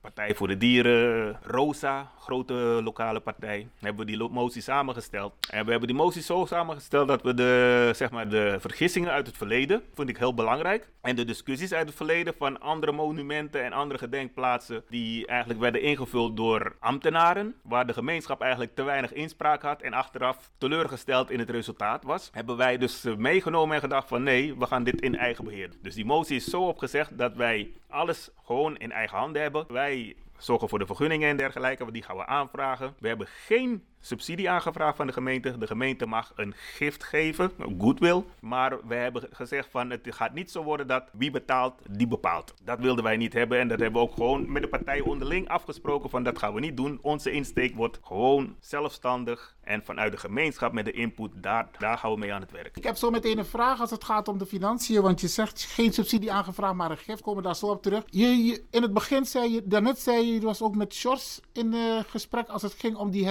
[0.00, 5.32] Partij voor de Dieren, ROSA, grote lokale partij, hebben we die motie samengesteld.
[5.50, 9.26] En we hebben die motie zo samengesteld dat we de, zeg maar, de vergissingen uit
[9.26, 13.64] het verleden, vond ik heel belangrijk, en de discussies uit het verleden van andere monumenten
[13.64, 19.12] en andere gedenkplaatsen die eigenlijk werden ingevuld door ambtenaren, waar de gemeenschap eigenlijk te weinig
[19.12, 23.80] inspraak had en achteraf teleurgesteld in het resultaat was, hebben wij dus eh, meegenomen en
[23.80, 25.70] gedacht van nee, we gaan dit in eigen beheer.
[25.82, 29.64] Dus die motie is zo opgezegd dat wij alles gewoon in eigen handen hebben.
[29.68, 32.94] Wij zorgen voor de vergunningen en dergelijke, want die gaan we aanvragen.
[32.98, 35.58] We hebben geen subsidie aangevraagd van de gemeente.
[35.58, 38.24] De gemeente mag een gift geven, goodwill.
[38.40, 42.54] Maar we hebben gezegd van het gaat niet zo worden dat wie betaalt, die bepaalt.
[42.64, 45.48] Dat wilden wij niet hebben en dat hebben we ook gewoon met de partijen onderling
[45.48, 46.98] afgesproken van dat gaan we niet doen.
[47.02, 52.10] Onze insteek wordt gewoon zelfstandig en vanuit de gemeenschap met de input, daar, daar gaan
[52.10, 52.76] we mee aan het werk.
[52.76, 55.02] Ik heb zo meteen een vraag als het gaat om de financiën.
[55.02, 57.22] Want je zegt geen subsidie aangevraagd, maar een gift.
[57.22, 58.02] Komen daar zo op terug.
[58.06, 61.74] Je, in het begin zei je, daarnet zei je, je was ook met Sjors in
[61.74, 63.24] eh, gesprek als het ging om die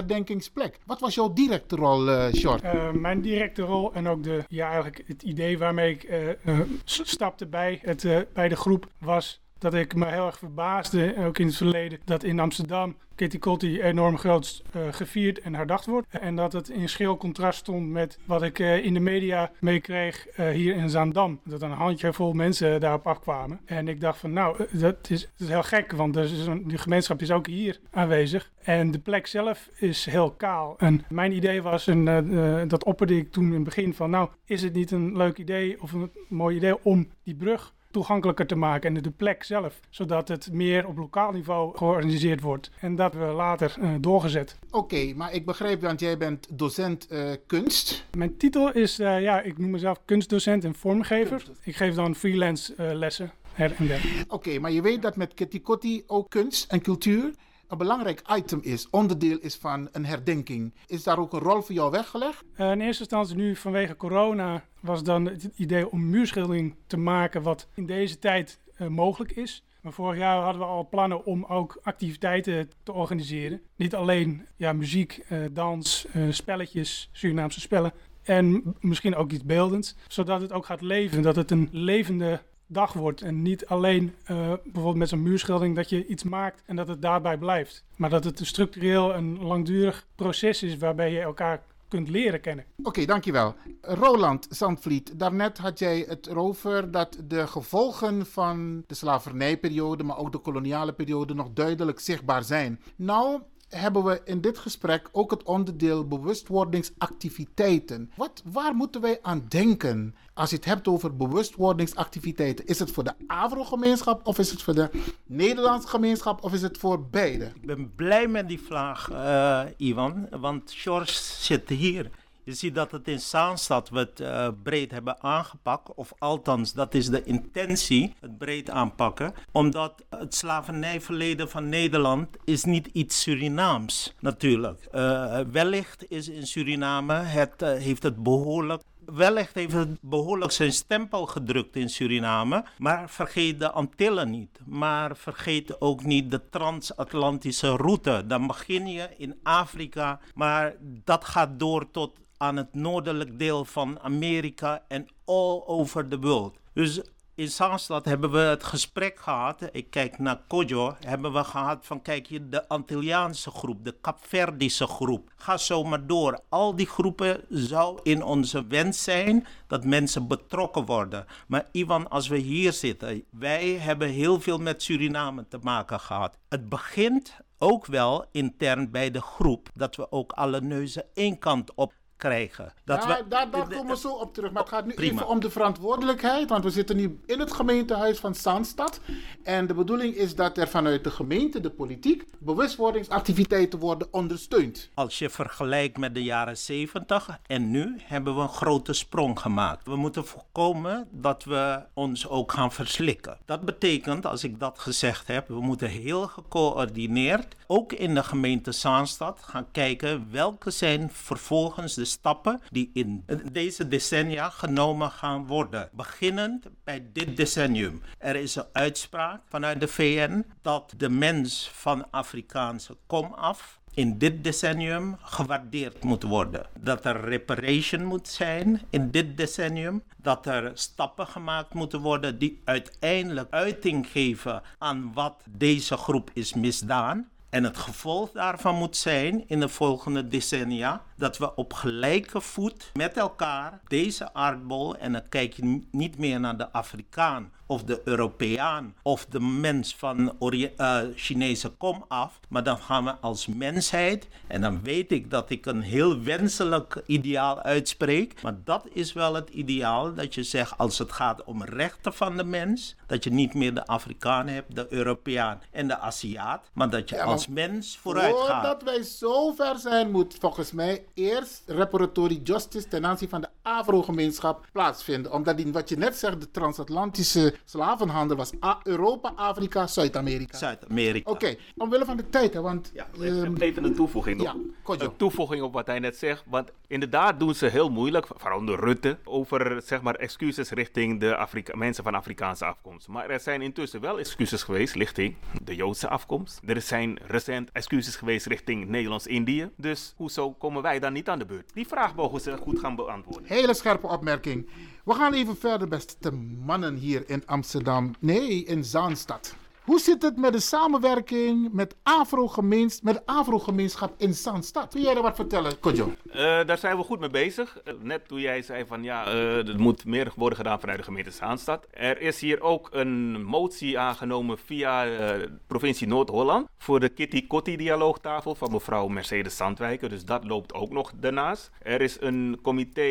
[0.56, 0.80] herdenkingsplek.
[0.86, 2.62] Wat was jouw directe rol, eh Sjors?
[2.62, 7.46] Eh, mijn directe rol en ook de, ja, eigenlijk het idee waarmee ik eh, stapte
[7.46, 11.56] bij, het, bij de groep was dat ik me heel erg verbaasde, ook in het
[11.56, 16.08] verleden, dat in Amsterdam Kitty Kotti enorm groot eh, gevierd en herdacht wordt.
[16.10, 20.28] En dat het in schil contrast stond met wat ik eh, in de media meekreeg
[20.28, 21.39] eh, hier in Zaandam.
[21.43, 23.60] Dat een handjevol mensen daarop afkwamen.
[23.65, 26.78] En ik dacht van nou, dat is, is heel gek, want er is een, die
[26.78, 28.51] gemeenschap is ook hier aanwezig.
[28.62, 30.75] En de plek zelf is heel kaal.
[30.78, 34.62] En mijn idee was, en dat opperde ik toen in het begin van nou, is
[34.62, 38.95] het niet een leuk idee of een mooi idee om die brug toegankelijker te maken
[38.95, 42.72] en de plek zelf, zodat het meer op lokaal niveau georganiseerd wordt.
[42.80, 44.59] En dat we later eh, doorgezet.
[44.72, 48.05] Oké, maar ik begrijp, want jij bent docent eh, kunst.
[48.17, 51.43] Mijn titel is, eh, ja, ik noem mezelf kunstdocent en vormgever.
[51.63, 54.26] Ik geef dan freelance lessen her en der.
[54.28, 57.32] Oké, maar je weet dat met Kitty Kotti ook kunst en cultuur
[57.78, 60.73] belangrijk item is, onderdeel is van een herdenking.
[60.88, 62.43] Is daar ook een rol voor jou weggelegd?
[62.55, 67.41] Eh, in eerste instantie nu vanwege corona was dan het idee om muurschildering te maken
[67.41, 69.63] wat in deze tijd eh, mogelijk is.
[69.82, 73.61] Maar vorig jaar hadden we al plannen om ook activiteiten te organiseren.
[73.76, 77.93] Niet alleen ja, muziek, uh, dans, spelletjes, Surinaamse spellen.
[78.23, 79.95] En misschien ook iets beeldends.
[80.07, 81.21] Zodat het ook gaat leven.
[81.21, 83.22] Dat het een levende dag wordt.
[83.22, 87.01] En niet alleen uh, bijvoorbeeld met zo'n muurschildering dat je iets maakt en dat het
[87.01, 87.84] daarbij blijft.
[87.95, 92.66] Maar dat het een structureel en langdurig proces is waarbij je elkaar kunt leren kennen.
[92.84, 93.55] Oké, dankjewel.
[93.82, 100.32] Roland Zandvliet, daarnet had jij het erover dat de gevolgen van de slavernijperiode, maar ook
[100.32, 102.80] de koloniale periode nog duidelijk zichtbaar zijn.
[102.95, 103.41] Nou,
[103.76, 108.11] hebben we in dit gesprek ook het onderdeel bewustwordingsactiviteiten.
[108.15, 112.65] Wat, waar moeten wij aan denken als je het hebt over bewustwordingsactiviteiten?
[112.65, 114.89] Is het voor de Avro-gemeenschap of is het voor de
[115.26, 117.45] Nederlandse gemeenschap of is het voor beide?
[117.45, 122.09] Ik ben blij met die vraag, uh, Ivan, want George zit hier.
[122.46, 125.93] Je ziet dat het in Zaanstad we het uh, breed hebben aangepakt.
[125.93, 129.34] Of althans, dat is de intentie, het breed aanpakken.
[129.52, 134.88] Omdat het slavernijverleden van Nederland is niet iets Surinaams natuurlijk.
[134.91, 140.74] Uh, wellicht is in Suriname, het uh, heeft het behoorlijk wellicht heeft het behoorlijk zijn
[140.74, 142.66] stempel gedrukt in Suriname.
[142.78, 144.60] Maar vergeet de Antillen niet.
[144.66, 148.24] Maar vergeet ook niet de transatlantische route.
[148.28, 153.99] Dan begin je in Afrika, maar dat gaat door tot aan het noordelijk deel van
[153.99, 156.57] Amerika en all over the world.
[156.73, 157.01] Dus
[157.36, 159.69] in Zaanstad hebben we het gesprek gehad.
[159.71, 160.95] Ik kijk naar Kojo.
[161.05, 165.31] Hebben we gehad van kijk je de Antilliaanse groep, de Capverdische groep.
[165.36, 166.39] Ga zo maar door.
[166.49, 171.25] Al die groepen zou in onze wens zijn dat mensen betrokken worden.
[171.47, 176.38] Maar Ivan, als we hier zitten, wij hebben heel veel met Suriname te maken gehad.
[176.49, 181.73] Het begint ook wel intern bij de groep dat we ook alle neuzen één kant
[181.73, 182.74] op krijgen.
[182.84, 184.51] Dat ja, we, daar, daar komen we zo op terug.
[184.51, 185.13] Maar het gaat nu prima.
[185.13, 186.49] even om de verantwoordelijkheid.
[186.49, 188.99] Want we zitten nu in het gemeentehuis van Zaanstad.
[189.43, 194.89] En de bedoeling is dat er vanuit de gemeente, de politiek, bewustwordingsactiviteiten worden ondersteund.
[194.93, 199.86] Als je vergelijkt met de jaren 70 en nu, hebben we een grote sprong gemaakt.
[199.86, 203.38] We moeten voorkomen dat we ons ook gaan verslikken.
[203.45, 208.72] Dat betekent, als ik dat gezegd heb, we moeten heel gecoördineerd, ook in de gemeente
[208.72, 215.89] Zaanstad, gaan kijken welke zijn vervolgens de stappen die in deze decennia genomen gaan worden.
[215.91, 218.01] Beginnend bij dit decennium.
[218.18, 224.43] Er is een uitspraak vanuit de VN dat de mens van Afrikaanse komaf in dit
[224.43, 226.66] decennium gewaardeerd moet worden.
[226.80, 230.03] Dat er reparation moet zijn in dit decennium.
[230.18, 236.53] Dat er stappen gemaakt moeten worden die uiteindelijk uiting geven aan wat deze groep is
[236.53, 237.30] misdaan.
[237.56, 242.91] En het gevolg daarvan moet zijn in de volgende decennia dat we op gelijke voet
[242.93, 248.01] met elkaar deze aardbol, en dan kijk je niet meer naar de Afrikaan of de
[248.03, 253.47] Europeaan of de mens van Ori uh, Chinese kom af, maar dan gaan we als
[253.47, 259.13] mensheid, en dan weet ik dat ik een heel wenselijk ideaal uitspreek, maar dat is
[259.13, 263.24] wel het ideaal dat je zegt als het gaat om rechten van de mens, dat
[263.24, 267.24] je niet meer de Afrikaan hebt, de Europeaan en de Aziat, maar dat je ja,
[267.24, 268.61] als mens vooruit gaat.
[268.61, 273.47] Voordat wij zo ver zijn, moet volgens mij eerst reparatory justice ten aanzien van de
[273.66, 275.32] Afro-gemeenschap plaatsvinden.
[275.32, 278.51] Omdat wat je net zegt, de transatlantische slavenhandel was
[278.84, 280.57] Europa, Afrika, Zuid-Amerika.
[280.57, 281.32] Zuid-Amerika.
[281.32, 282.91] Oké, okay, omwille van de tijd, hè, want...
[282.93, 284.41] Ja, um, even een toevoeging.
[284.41, 284.55] Ja,
[284.86, 286.43] een toevoeging op wat hij net zegt.
[286.47, 291.36] Want inderdaad doen ze heel moeilijk, vooral de Rutte, over zeg maar excuses richting de
[291.36, 293.07] Afrika mensen van Afrikaanse afkomst.
[293.07, 296.61] Maar er zijn intussen wel excuses geweest richting de Joodse afkomst.
[296.66, 299.70] Er zijn recent excuses geweest richting Nederlands-Indië.
[299.78, 301.74] Dus hoezo komen wij dan niet aan de beurt?
[301.74, 303.55] Die vraag mogen ze goed gaan beantwoorden.
[303.56, 304.70] Hele scherpe opmerking.
[305.03, 306.32] We gaan even verder, beste
[306.66, 308.16] mannen hier in Amsterdam.
[308.20, 309.56] Nee, in Zaanstad.
[309.86, 314.88] Hoe zit het met de samenwerking met, Afro met de Afro-gemeenschap in Zaanstad?
[314.91, 316.13] Kun jij er wat vertellen, Kojo?
[316.25, 317.81] Uh, daar zijn we goed mee bezig.
[317.88, 321.03] Uh, net toen jij zei van ja, uh, er moet meer worden gedaan vanuit de
[321.03, 321.88] gemeente Zaanstad.
[321.91, 327.75] Er is hier ook een motie aangenomen via de provincie Noord-Holland voor de Kitty Kotti
[327.75, 330.09] dialoogtafel van mevrouw Mercedes Zandwijker.
[330.09, 331.71] Dus dat loopt ook nog daarnaast.
[331.81, 333.03] Er is een comité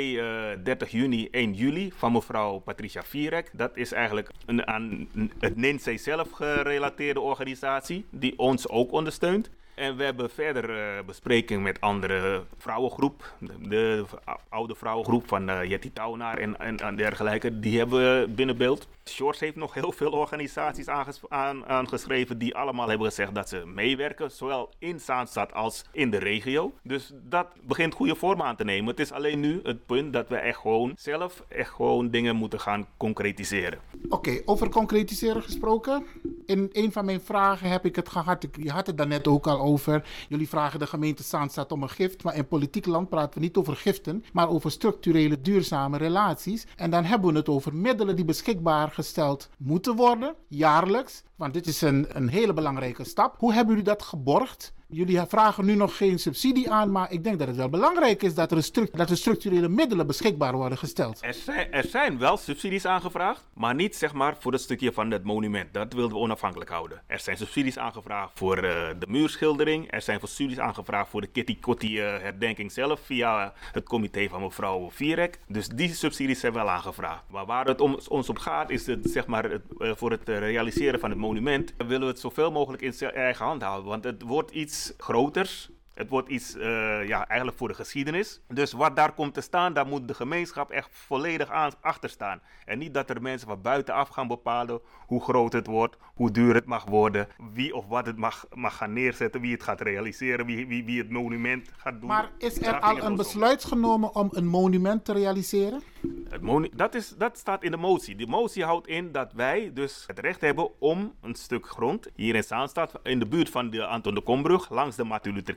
[0.62, 3.50] 30 juni, 1 juli van mevrouw Patricia Vierek.
[3.52, 5.08] Dat is eigenlijk een, aan
[5.38, 6.28] het NINC zelf
[6.64, 9.50] gerelateerde organisatie die ons ook ondersteunt.
[9.74, 13.34] En we hebben verder uh, bespreking met andere vrouwengroep.
[13.38, 14.04] De, de
[14.48, 17.58] oude vrouwengroep van uh, Jetty Taunaar en, en, dergelijke.
[17.60, 18.88] Die hebben we binnen beeld.
[19.08, 20.88] Shorts heeft nog heel veel organisaties
[21.28, 22.38] aan, aangeschreven.
[22.38, 24.30] Die allemaal hebben gezegd dat ze meewerken.
[24.30, 26.72] Zowel in Zaanstad als in de regio.
[26.82, 28.90] Dus dat begint goede vorm aan te nemen.
[28.90, 32.60] Het is alleen nu het punt dat we echt gewoon zelf echt gewoon dingen moeten
[32.60, 33.78] gaan concretiseren.
[34.08, 36.06] Oké, over concretiseren gesproken.
[36.46, 38.46] in een van mijn vragen heb ik het gehad.
[38.52, 40.08] Je had het daarnet ook al over.
[40.28, 42.22] Jullie vragen de gemeente Zaanstad om een gift.
[42.22, 46.66] Maar in politiek land praten we niet over giften, maar over structurele duurzame relaties.
[46.76, 51.22] En dan hebben we het over middelen die beschikbaar gesteld moeten worden, jaarlijks.
[51.36, 53.34] Want dit is een, een hele belangrijke stap.
[53.38, 54.72] Hoe hebben jullie dat geborgd?
[54.94, 58.34] Jullie vragen nu nog geen subsidie aan, maar ik denk dat het wel belangrijk is
[58.34, 61.22] dat er, dat er structurele middelen beschikbaar worden gesteld.
[61.70, 65.74] Er zijn, wel subsidies aangevraagd, maar niet zeg maar voor het stukje van het monument.
[65.74, 67.02] Dat wilden we onafhankelijk houden.
[67.06, 68.62] Er zijn subsidies aangevraagd voor uh,
[68.98, 69.92] de muurschildering.
[69.92, 74.42] Er zijn subsidies aangevraagd voor de Kitty Kotti uh, herdenking zelf via het comité van
[74.42, 75.38] mevrouw Vierek.
[75.48, 77.22] Dus die subsidies zijn wel aangevraagd.
[77.30, 79.58] Maar waar het om, ons om gaat is het, zeg maar, uh,
[79.94, 83.88] voor het realiseren van het monument willen we het zoveel mogelijk in eigen hand houden.
[83.88, 85.68] Want het wordt iets groters.
[85.94, 86.62] Het wordt iets, uh,
[87.06, 88.40] ja, eigenlijk voor de geschiedenis.
[88.48, 92.40] Dus wat daar komt te staan, daar moet de gemeenschap echt volledig aan, achter staan.
[92.64, 96.54] En niet dat er mensen van buitenaf gaan bepalen hoe groot het wordt, hoe duur
[96.54, 100.46] het mag worden, wie of wat het mag, mag gaan neerzetten, wie het gaat realiseren,
[100.46, 102.08] wie, wie, wie het monument gaat doen.
[102.08, 105.82] Maar is er al een besluit genomen om een monument te realiseren?
[106.28, 108.16] Het dat, is, dat staat in de motie.
[108.16, 112.34] De motie houdt in dat wij dus het recht hebben om een stuk grond hier
[112.34, 115.54] in Zaanstad, in de buurt van de Anton de Kombrug, langs de Martin Luther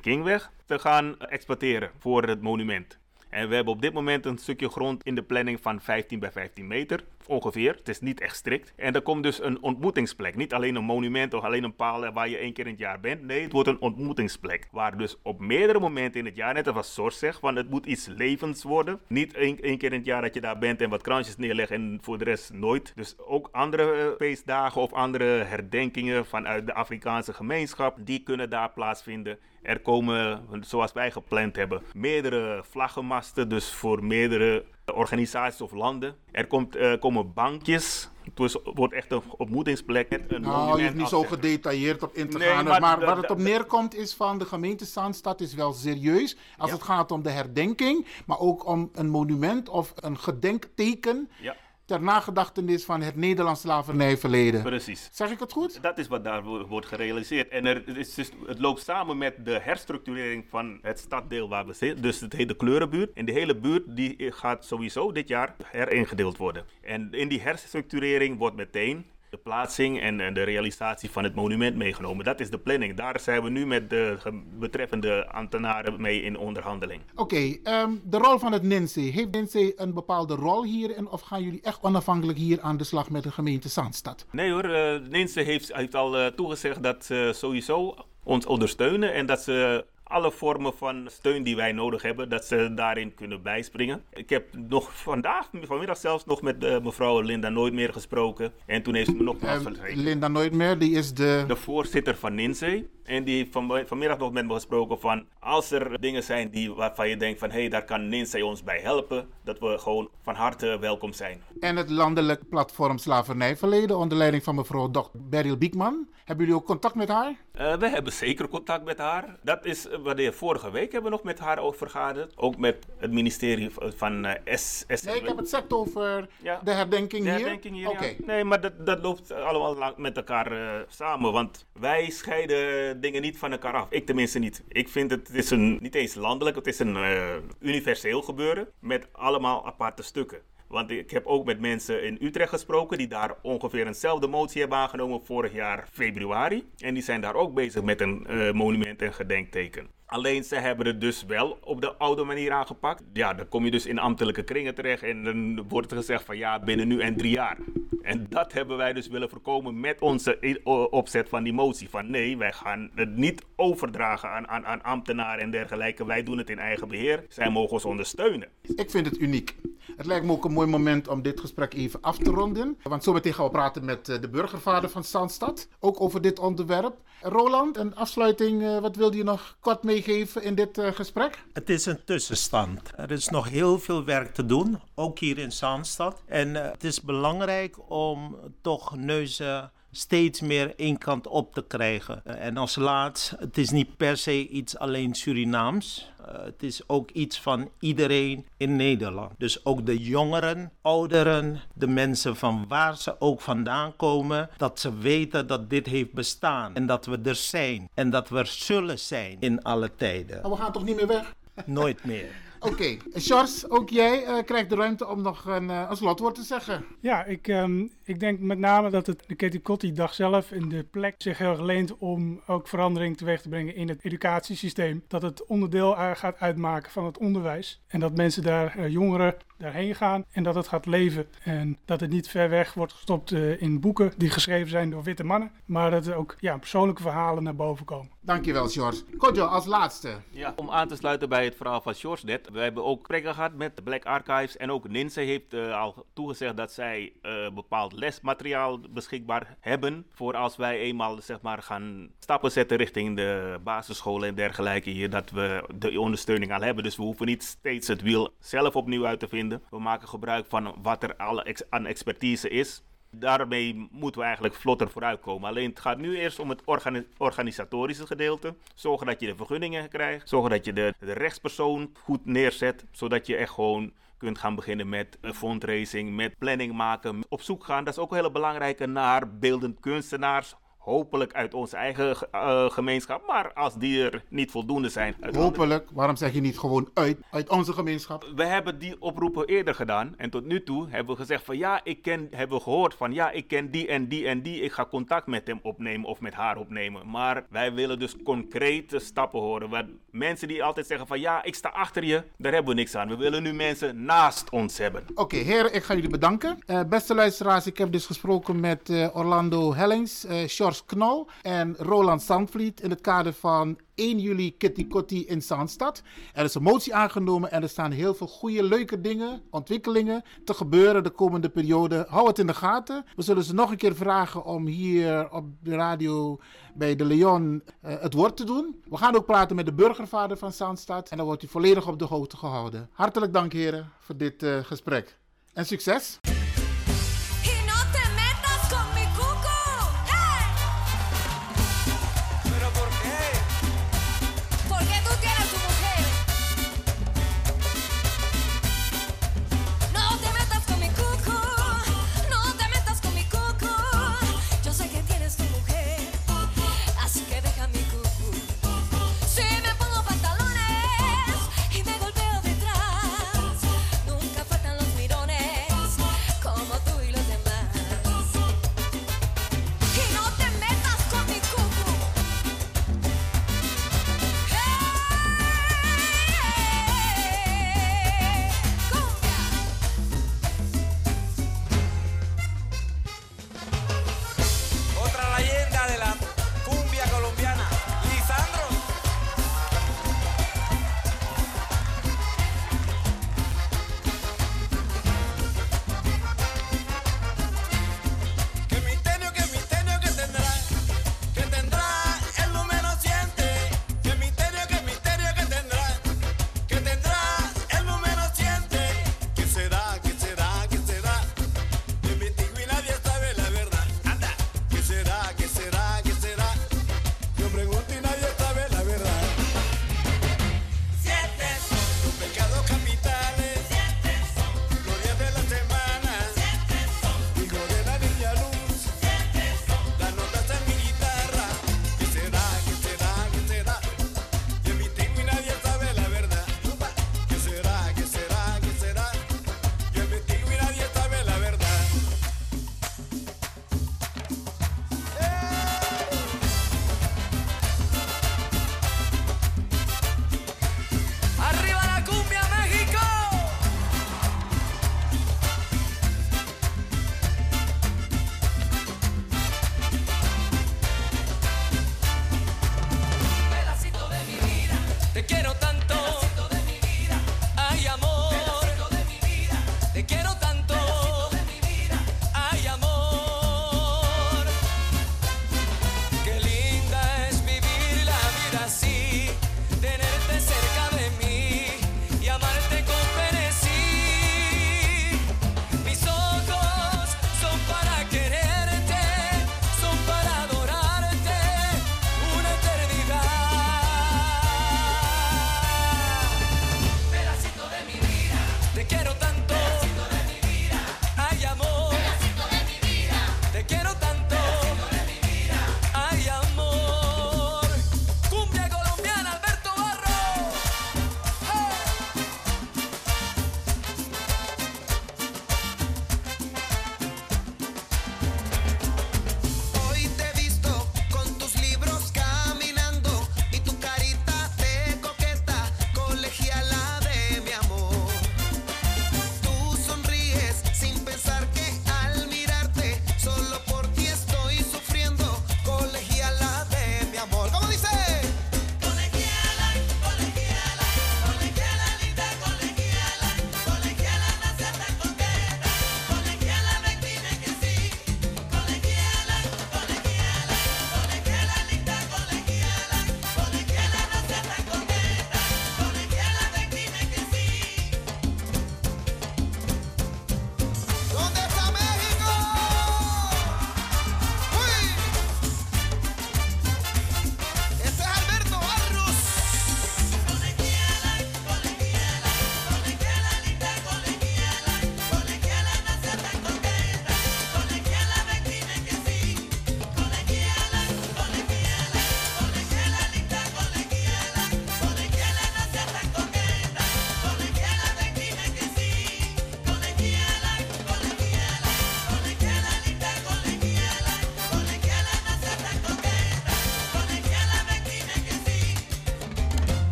[0.66, 3.00] Te gaan exploiteren voor het monument.
[3.30, 6.32] En we hebben op dit moment een stukje grond in de planning van 15 bij
[6.32, 7.76] 15 meter ongeveer.
[7.76, 8.74] Het is niet echt strikt.
[8.76, 10.36] En er komt dus een ontmoetingsplek.
[10.36, 13.00] Niet alleen een monument of alleen een paal waar je één keer in het jaar
[13.00, 13.24] bent.
[13.24, 14.68] Nee, het wordt een ontmoetingsplek.
[14.72, 17.86] Waar dus op meerdere momenten in het jaar, net als Sors zegt, van het moet
[17.86, 19.00] iets levens worden.
[19.08, 21.72] Niet één, één, keer in het jaar dat je daar bent en wat kransjes neerlegt
[21.72, 22.92] en voor de rest nooit.
[22.96, 28.72] Dus ook andere uh, feestdagen of andere herdenkingen vanuit de Afrikaanse gemeenschap, die kunnen daar
[28.72, 29.40] plaatsvinden.
[29.62, 34.64] Er komen, zoals wij gepland hebben, meerdere vlaggenmasten, dus voor meerdere
[34.94, 36.16] organisaties of landen.
[36.32, 38.10] Er komt, uh, komen bankjes.
[38.36, 40.12] Het wordt echt een ontmoetingsplek.
[40.28, 42.66] Een nou, je hoeft niet zo gedetailleerd op in te nee, gaan.
[42.66, 46.38] Maar, maar waar het op neerkomt is van de gemeente Zaanstad is wel serieus.
[46.58, 46.76] Als ja.
[46.76, 51.30] het gaat om de herdenking, maar ook om een monument of een gedenkteken.
[51.42, 51.56] Ja
[51.88, 54.62] ter nagedachtenis van het Nederlands slavernijverleden.
[54.64, 55.10] Precies.
[55.12, 55.82] Zeg ik het goed?
[55.82, 57.50] Dat is wat daar wordt gerealiseerd.
[57.50, 61.74] En er is dus, het loopt samen met de herstructurering van het staddeel waar we
[61.74, 62.02] zitten.
[62.02, 63.14] Dus het heet de Kleurenbuurt.
[63.14, 66.66] En de hele buurt die gaat sowieso dit jaar heringedeeld worden.
[66.82, 72.26] En in die herstructurering wordt meteen de plaatsing en, de realisatie van het monument meegenomen.
[72.26, 72.96] Dat is de planning.
[72.96, 74.18] Daar zijn we nu met de
[74.60, 77.02] betreffende ambtenaren mee in onderhandeling.
[77.12, 79.00] Oké, okay, ehm, de rol van het NINSE.
[79.00, 83.10] Heeft NINSE een bepaalde rol hierin of gaan jullie echt onafhankelijk hier aan de slag
[83.10, 84.26] met de gemeente Zandstad?
[84.32, 89.26] Nee hoor, uh, NINSE heeft, heeft al uh, toegezegd dat ze sowieso ons ondersteunen en
[89.26, 94.04] dat ze alle vormen van steun die wij nodig hebben, dat ze daarin kunnen bijspringen.
[94.14, 98.54] Ik heb nog vandaag, vanmiddag zelfs, nog met uh, mevrouw Linda Nooit meer gesproken.
[98.66, 99.62] En toen heeft ze me nog uh,
[99.94, 101.44] Linda Nooit meer, die is de...
[101.48, 102.86] De voorzitter van NINSE.
[103.04, 106.74] En die heeft van, vanmiddag nog met me gesproken van als er dingen zijn die,
[106.74, 110.10] waarvan je denkt van hé, hey, daar kan NINSE ons bij helpen, dat we gewoon
[110.22, 111.42] van harte welkom zijn.
[111.60, 115.10] En het landelijk platform Slavernijverleden onder leiding van mevrouw Dr.
[115.14, 116.08] Beryl Biekman.
[116.26, 117.36] Hebben jullie ook contact met haar?
[117.60, 119.38] Uh, we hebben zeker contact met haar.
[119.44, 122.38] Dat is wanneer vorige week hebben we nog met haar over vergaderd.
[122.38, 125.02] Ook met het ministerie van uh, S, S.
[125.02, 126.62] Nee, ik heb het sect over ja.
[126.64, 127.40] de herdenking de hier.
[127.40, 128.16] Herdenking hier okay.
[128.20, 128.26] ja.
[128.26, 131.32] Nee, maar dat, dat loopt allemaal met elkaar uh, samen.
[131.32, 133.88] Want wij scheiden dingen niet van elkaar af.
[133.90, 134.64] Ik tenminste niet.
[134.68, 138.68] Ik vind het, het is een, niet eens landelijk, het is een uh, universeel gebeuren
[138.80, 140.42] met allemaal aparte stukken.
[140.68, 144.78] Want ik heb ook met mensen in Utrecht gesproken die daar ongeveer eenzelfde motie hebben
[144.78, 146.64] aangenomen vorig jaar februari.
[146.78, 149.97] En die zijn daar ook bezig met een uh, monument en gedenkteken.
[150.08, 153.04] Alleen ze hebben het dus wel op de oude manier aangepakt.
[153.14, 156.38] Ja, dan kom je dus in ambtelijke kringen terecht en dan wordt er gezegd van
[156.38, 157.58] ja, binnen nu en drie jaar.
[158.02, 161.90] En dat hebben wij dus willen voorkomen met onze opzet van die motie.
[161.90, 166.06] Van nee, wij gaan het niet overdragen aan, aan, aan ambtenaren en dergelijke.
[166.06, 167.26] Wij doen het in eigen beheer.
[167.30, 168.48] Zij mogen ons ondersteunen.
[168.76, 169.56] Ik vind het uniek.
[169.96, 172.78] Het lijkt me ook een mooi moment om dit gesprek even af te ronden.
[172.84, 175.68] Want zometeen gaan we praten met eh, de burgervader van Zandstad.
[175.80, 176.96] Ook over dit onderwerp.
[177.22, 178.64] Roland, een afsluiting.
[178.64, 181.44] Eh, wat wilde je nog kort meegeven in dit uh, gesprek?
[181.54, 182.92] Het is een tussenstand.
[182.96, 186.22] Er is nog heel veel werk te doen, ook hier in Zaanstad.
[186.26, 192.26] En uh, het is belangrijk om toch neuzen steeds meer één kant op te krijgen.
[192.26, 196.12] En als laatst, het is niet per se iets alleen Surinaams.
[196.22, 199.32] Uh, het is ook iets van iedereen in Nederland.
[199.38, 204.98] Dus ook de jongeren, ouderen, de mensen van waar ze ook vandaan komen, dat ze
[204.98, 209.00] weten dat dit heeft bestaan en dat we er zijn en dat we er zullen
[209.00, 210.42] zijn in alle tijden.
[210.42, 211.36] Maar we gaan toch niet meer weg?
[211.66, 212.46] Nooit meer.
[212.60, 213.00] Oké, okay.
[213.20, 216.86] Sjors, ook jij uh, krijgt de ruimte om nog een, uh, slotwoord te zeggen.
[217.00, 221.16] Ja, ik, um, ik denk met name dat het de Ketikotti-dag zelf en de plek
[221.18, 225.04] zich heel erg leent om ook verandering teweeg te brengen in het educatiesysteem.
[225.08, 227.82] Dat het onderdeel gaat uitmaken van het onderwijs.
[227.88, 231.28] En dat mensen daar, jongeren, daarheen gaan en dat het gaat leven.
[231.44, 235.24] En dat het niet ver weg wordt gestopt in boeken die geschreven zijn door witte
[235.24, 235.52] mannen.
[235.66, 238.12] Maar dat er ook ja, persoonlijke verhalen naar boven komen.
[238.22, 239.04] Dankjewel, Sjors.
[239.18, 240.16] Kodjo, als laatste.
[240.30, 242.50] Ja, om aan te sluiten bij het verhaal van Sjors net.
[242.52, 244.58] We hebben ook gesprekken gehad met de Black Archives.
[244.58, 250.06] En ook NINSE heeft uh, al toegezegd dat zij uh, bepaald lesmateriaal beschikbaar hebben.
[250.14, 255.10] Voor als wij eenmaal zeg maar, gaan stappen zetten richting de basisscholen en dergelijke hier.
[255.10, 256.84] Dat we de ondersteuning al hebben.
[256.84, 259.47] Dus we hoeven niet steeds het wiel zelf opnieuw uit te vinden.
[259.50, 262.84] We maken gebruik van wat er al ex aan expertise is.
[263.12, 265.50] Daarmee moeten we eigenlijk vlotter vooruitkomen.
[265.50, 268.56] Alleen het gaat nu eerst om het organi organisatorische gedeelte.
[268.76, 270.30] Zorgen dat je de vergunningen krijgt.
[270.30, 272.86] Zorgen dat je de, de rechtspersoon goed neerzet.
[272.92, 277.24] Zodat je echt gewoon kunt gaan beginnen met een fundraising, met planning maken.
[277.30, 280.56] Op zoek gaan, dat is ook een hele belangrijke naar beeldend kunstenaars
[280.88, 283.28] hopelijk uit onze eigen uh, gemeenschap.
[283.28, 285.16] Maar als die er niet voldoende zijn.
[285.36, 288.26] Hopelijk, waarom zeg je niet gewoon uit, uit onze gemeenschap?
[288.36, 290.14] We hebben die oproepen eerder gedaan.
[290.18, 293.14] En tot nu toe hebben we gezegd van ja, ik ken, hebben we gehoord van
[293.14, 294.62] ja, ik ken die en die en die.
[294.62, 297.10] Ik ga contact met hem opnemen of met haar opnemen.
[297.10, 299.70] Maar wij willen dus concrete stappen horen.
[299.70, 302.96] Waar mensen die altijd zeggen van ja, ik sta achter je, daar hebben we niks
[302.96, 303.08] aan.
[303.08, 305.04] We willen nu mensen naast ons hebben.
[305.12, 306.58] Oké, okay, heren, ik ga jullie bedanken.
[306.68, 311.76] Uh, beste luisteraars, ik heb dus gesproken met uh, Orlando Hellings, uh, George Knol en
[311.76, 316.02] Roland Sandvliet in het kader van 1 juli Kitty Kotti in Zaanstad.
[316.34, 320.54] Er is een motie aangenomen en er staan heel veel goede, leuke dingen, ontwikkelingen te
[320.54, 322.06] gebeuren de komende periode.
[322.10, 323.06] Hou het in de gaten.
[323.16, 326.40] We zullen ze nog een keer vragen om hier op de radio
[326.74, 328.84] bij de Leon uh, het woord te doen.
[328.90, 332.00] We gaan ook praten met de burgervader van Zaanstad en dan wordt u volledig op
[332.00, 332.90] de hoogte gehouden.
[332.92, 335.18] Hartelijk dank heren voor dit uh, gesprek
[335.54, 336.20] en succes.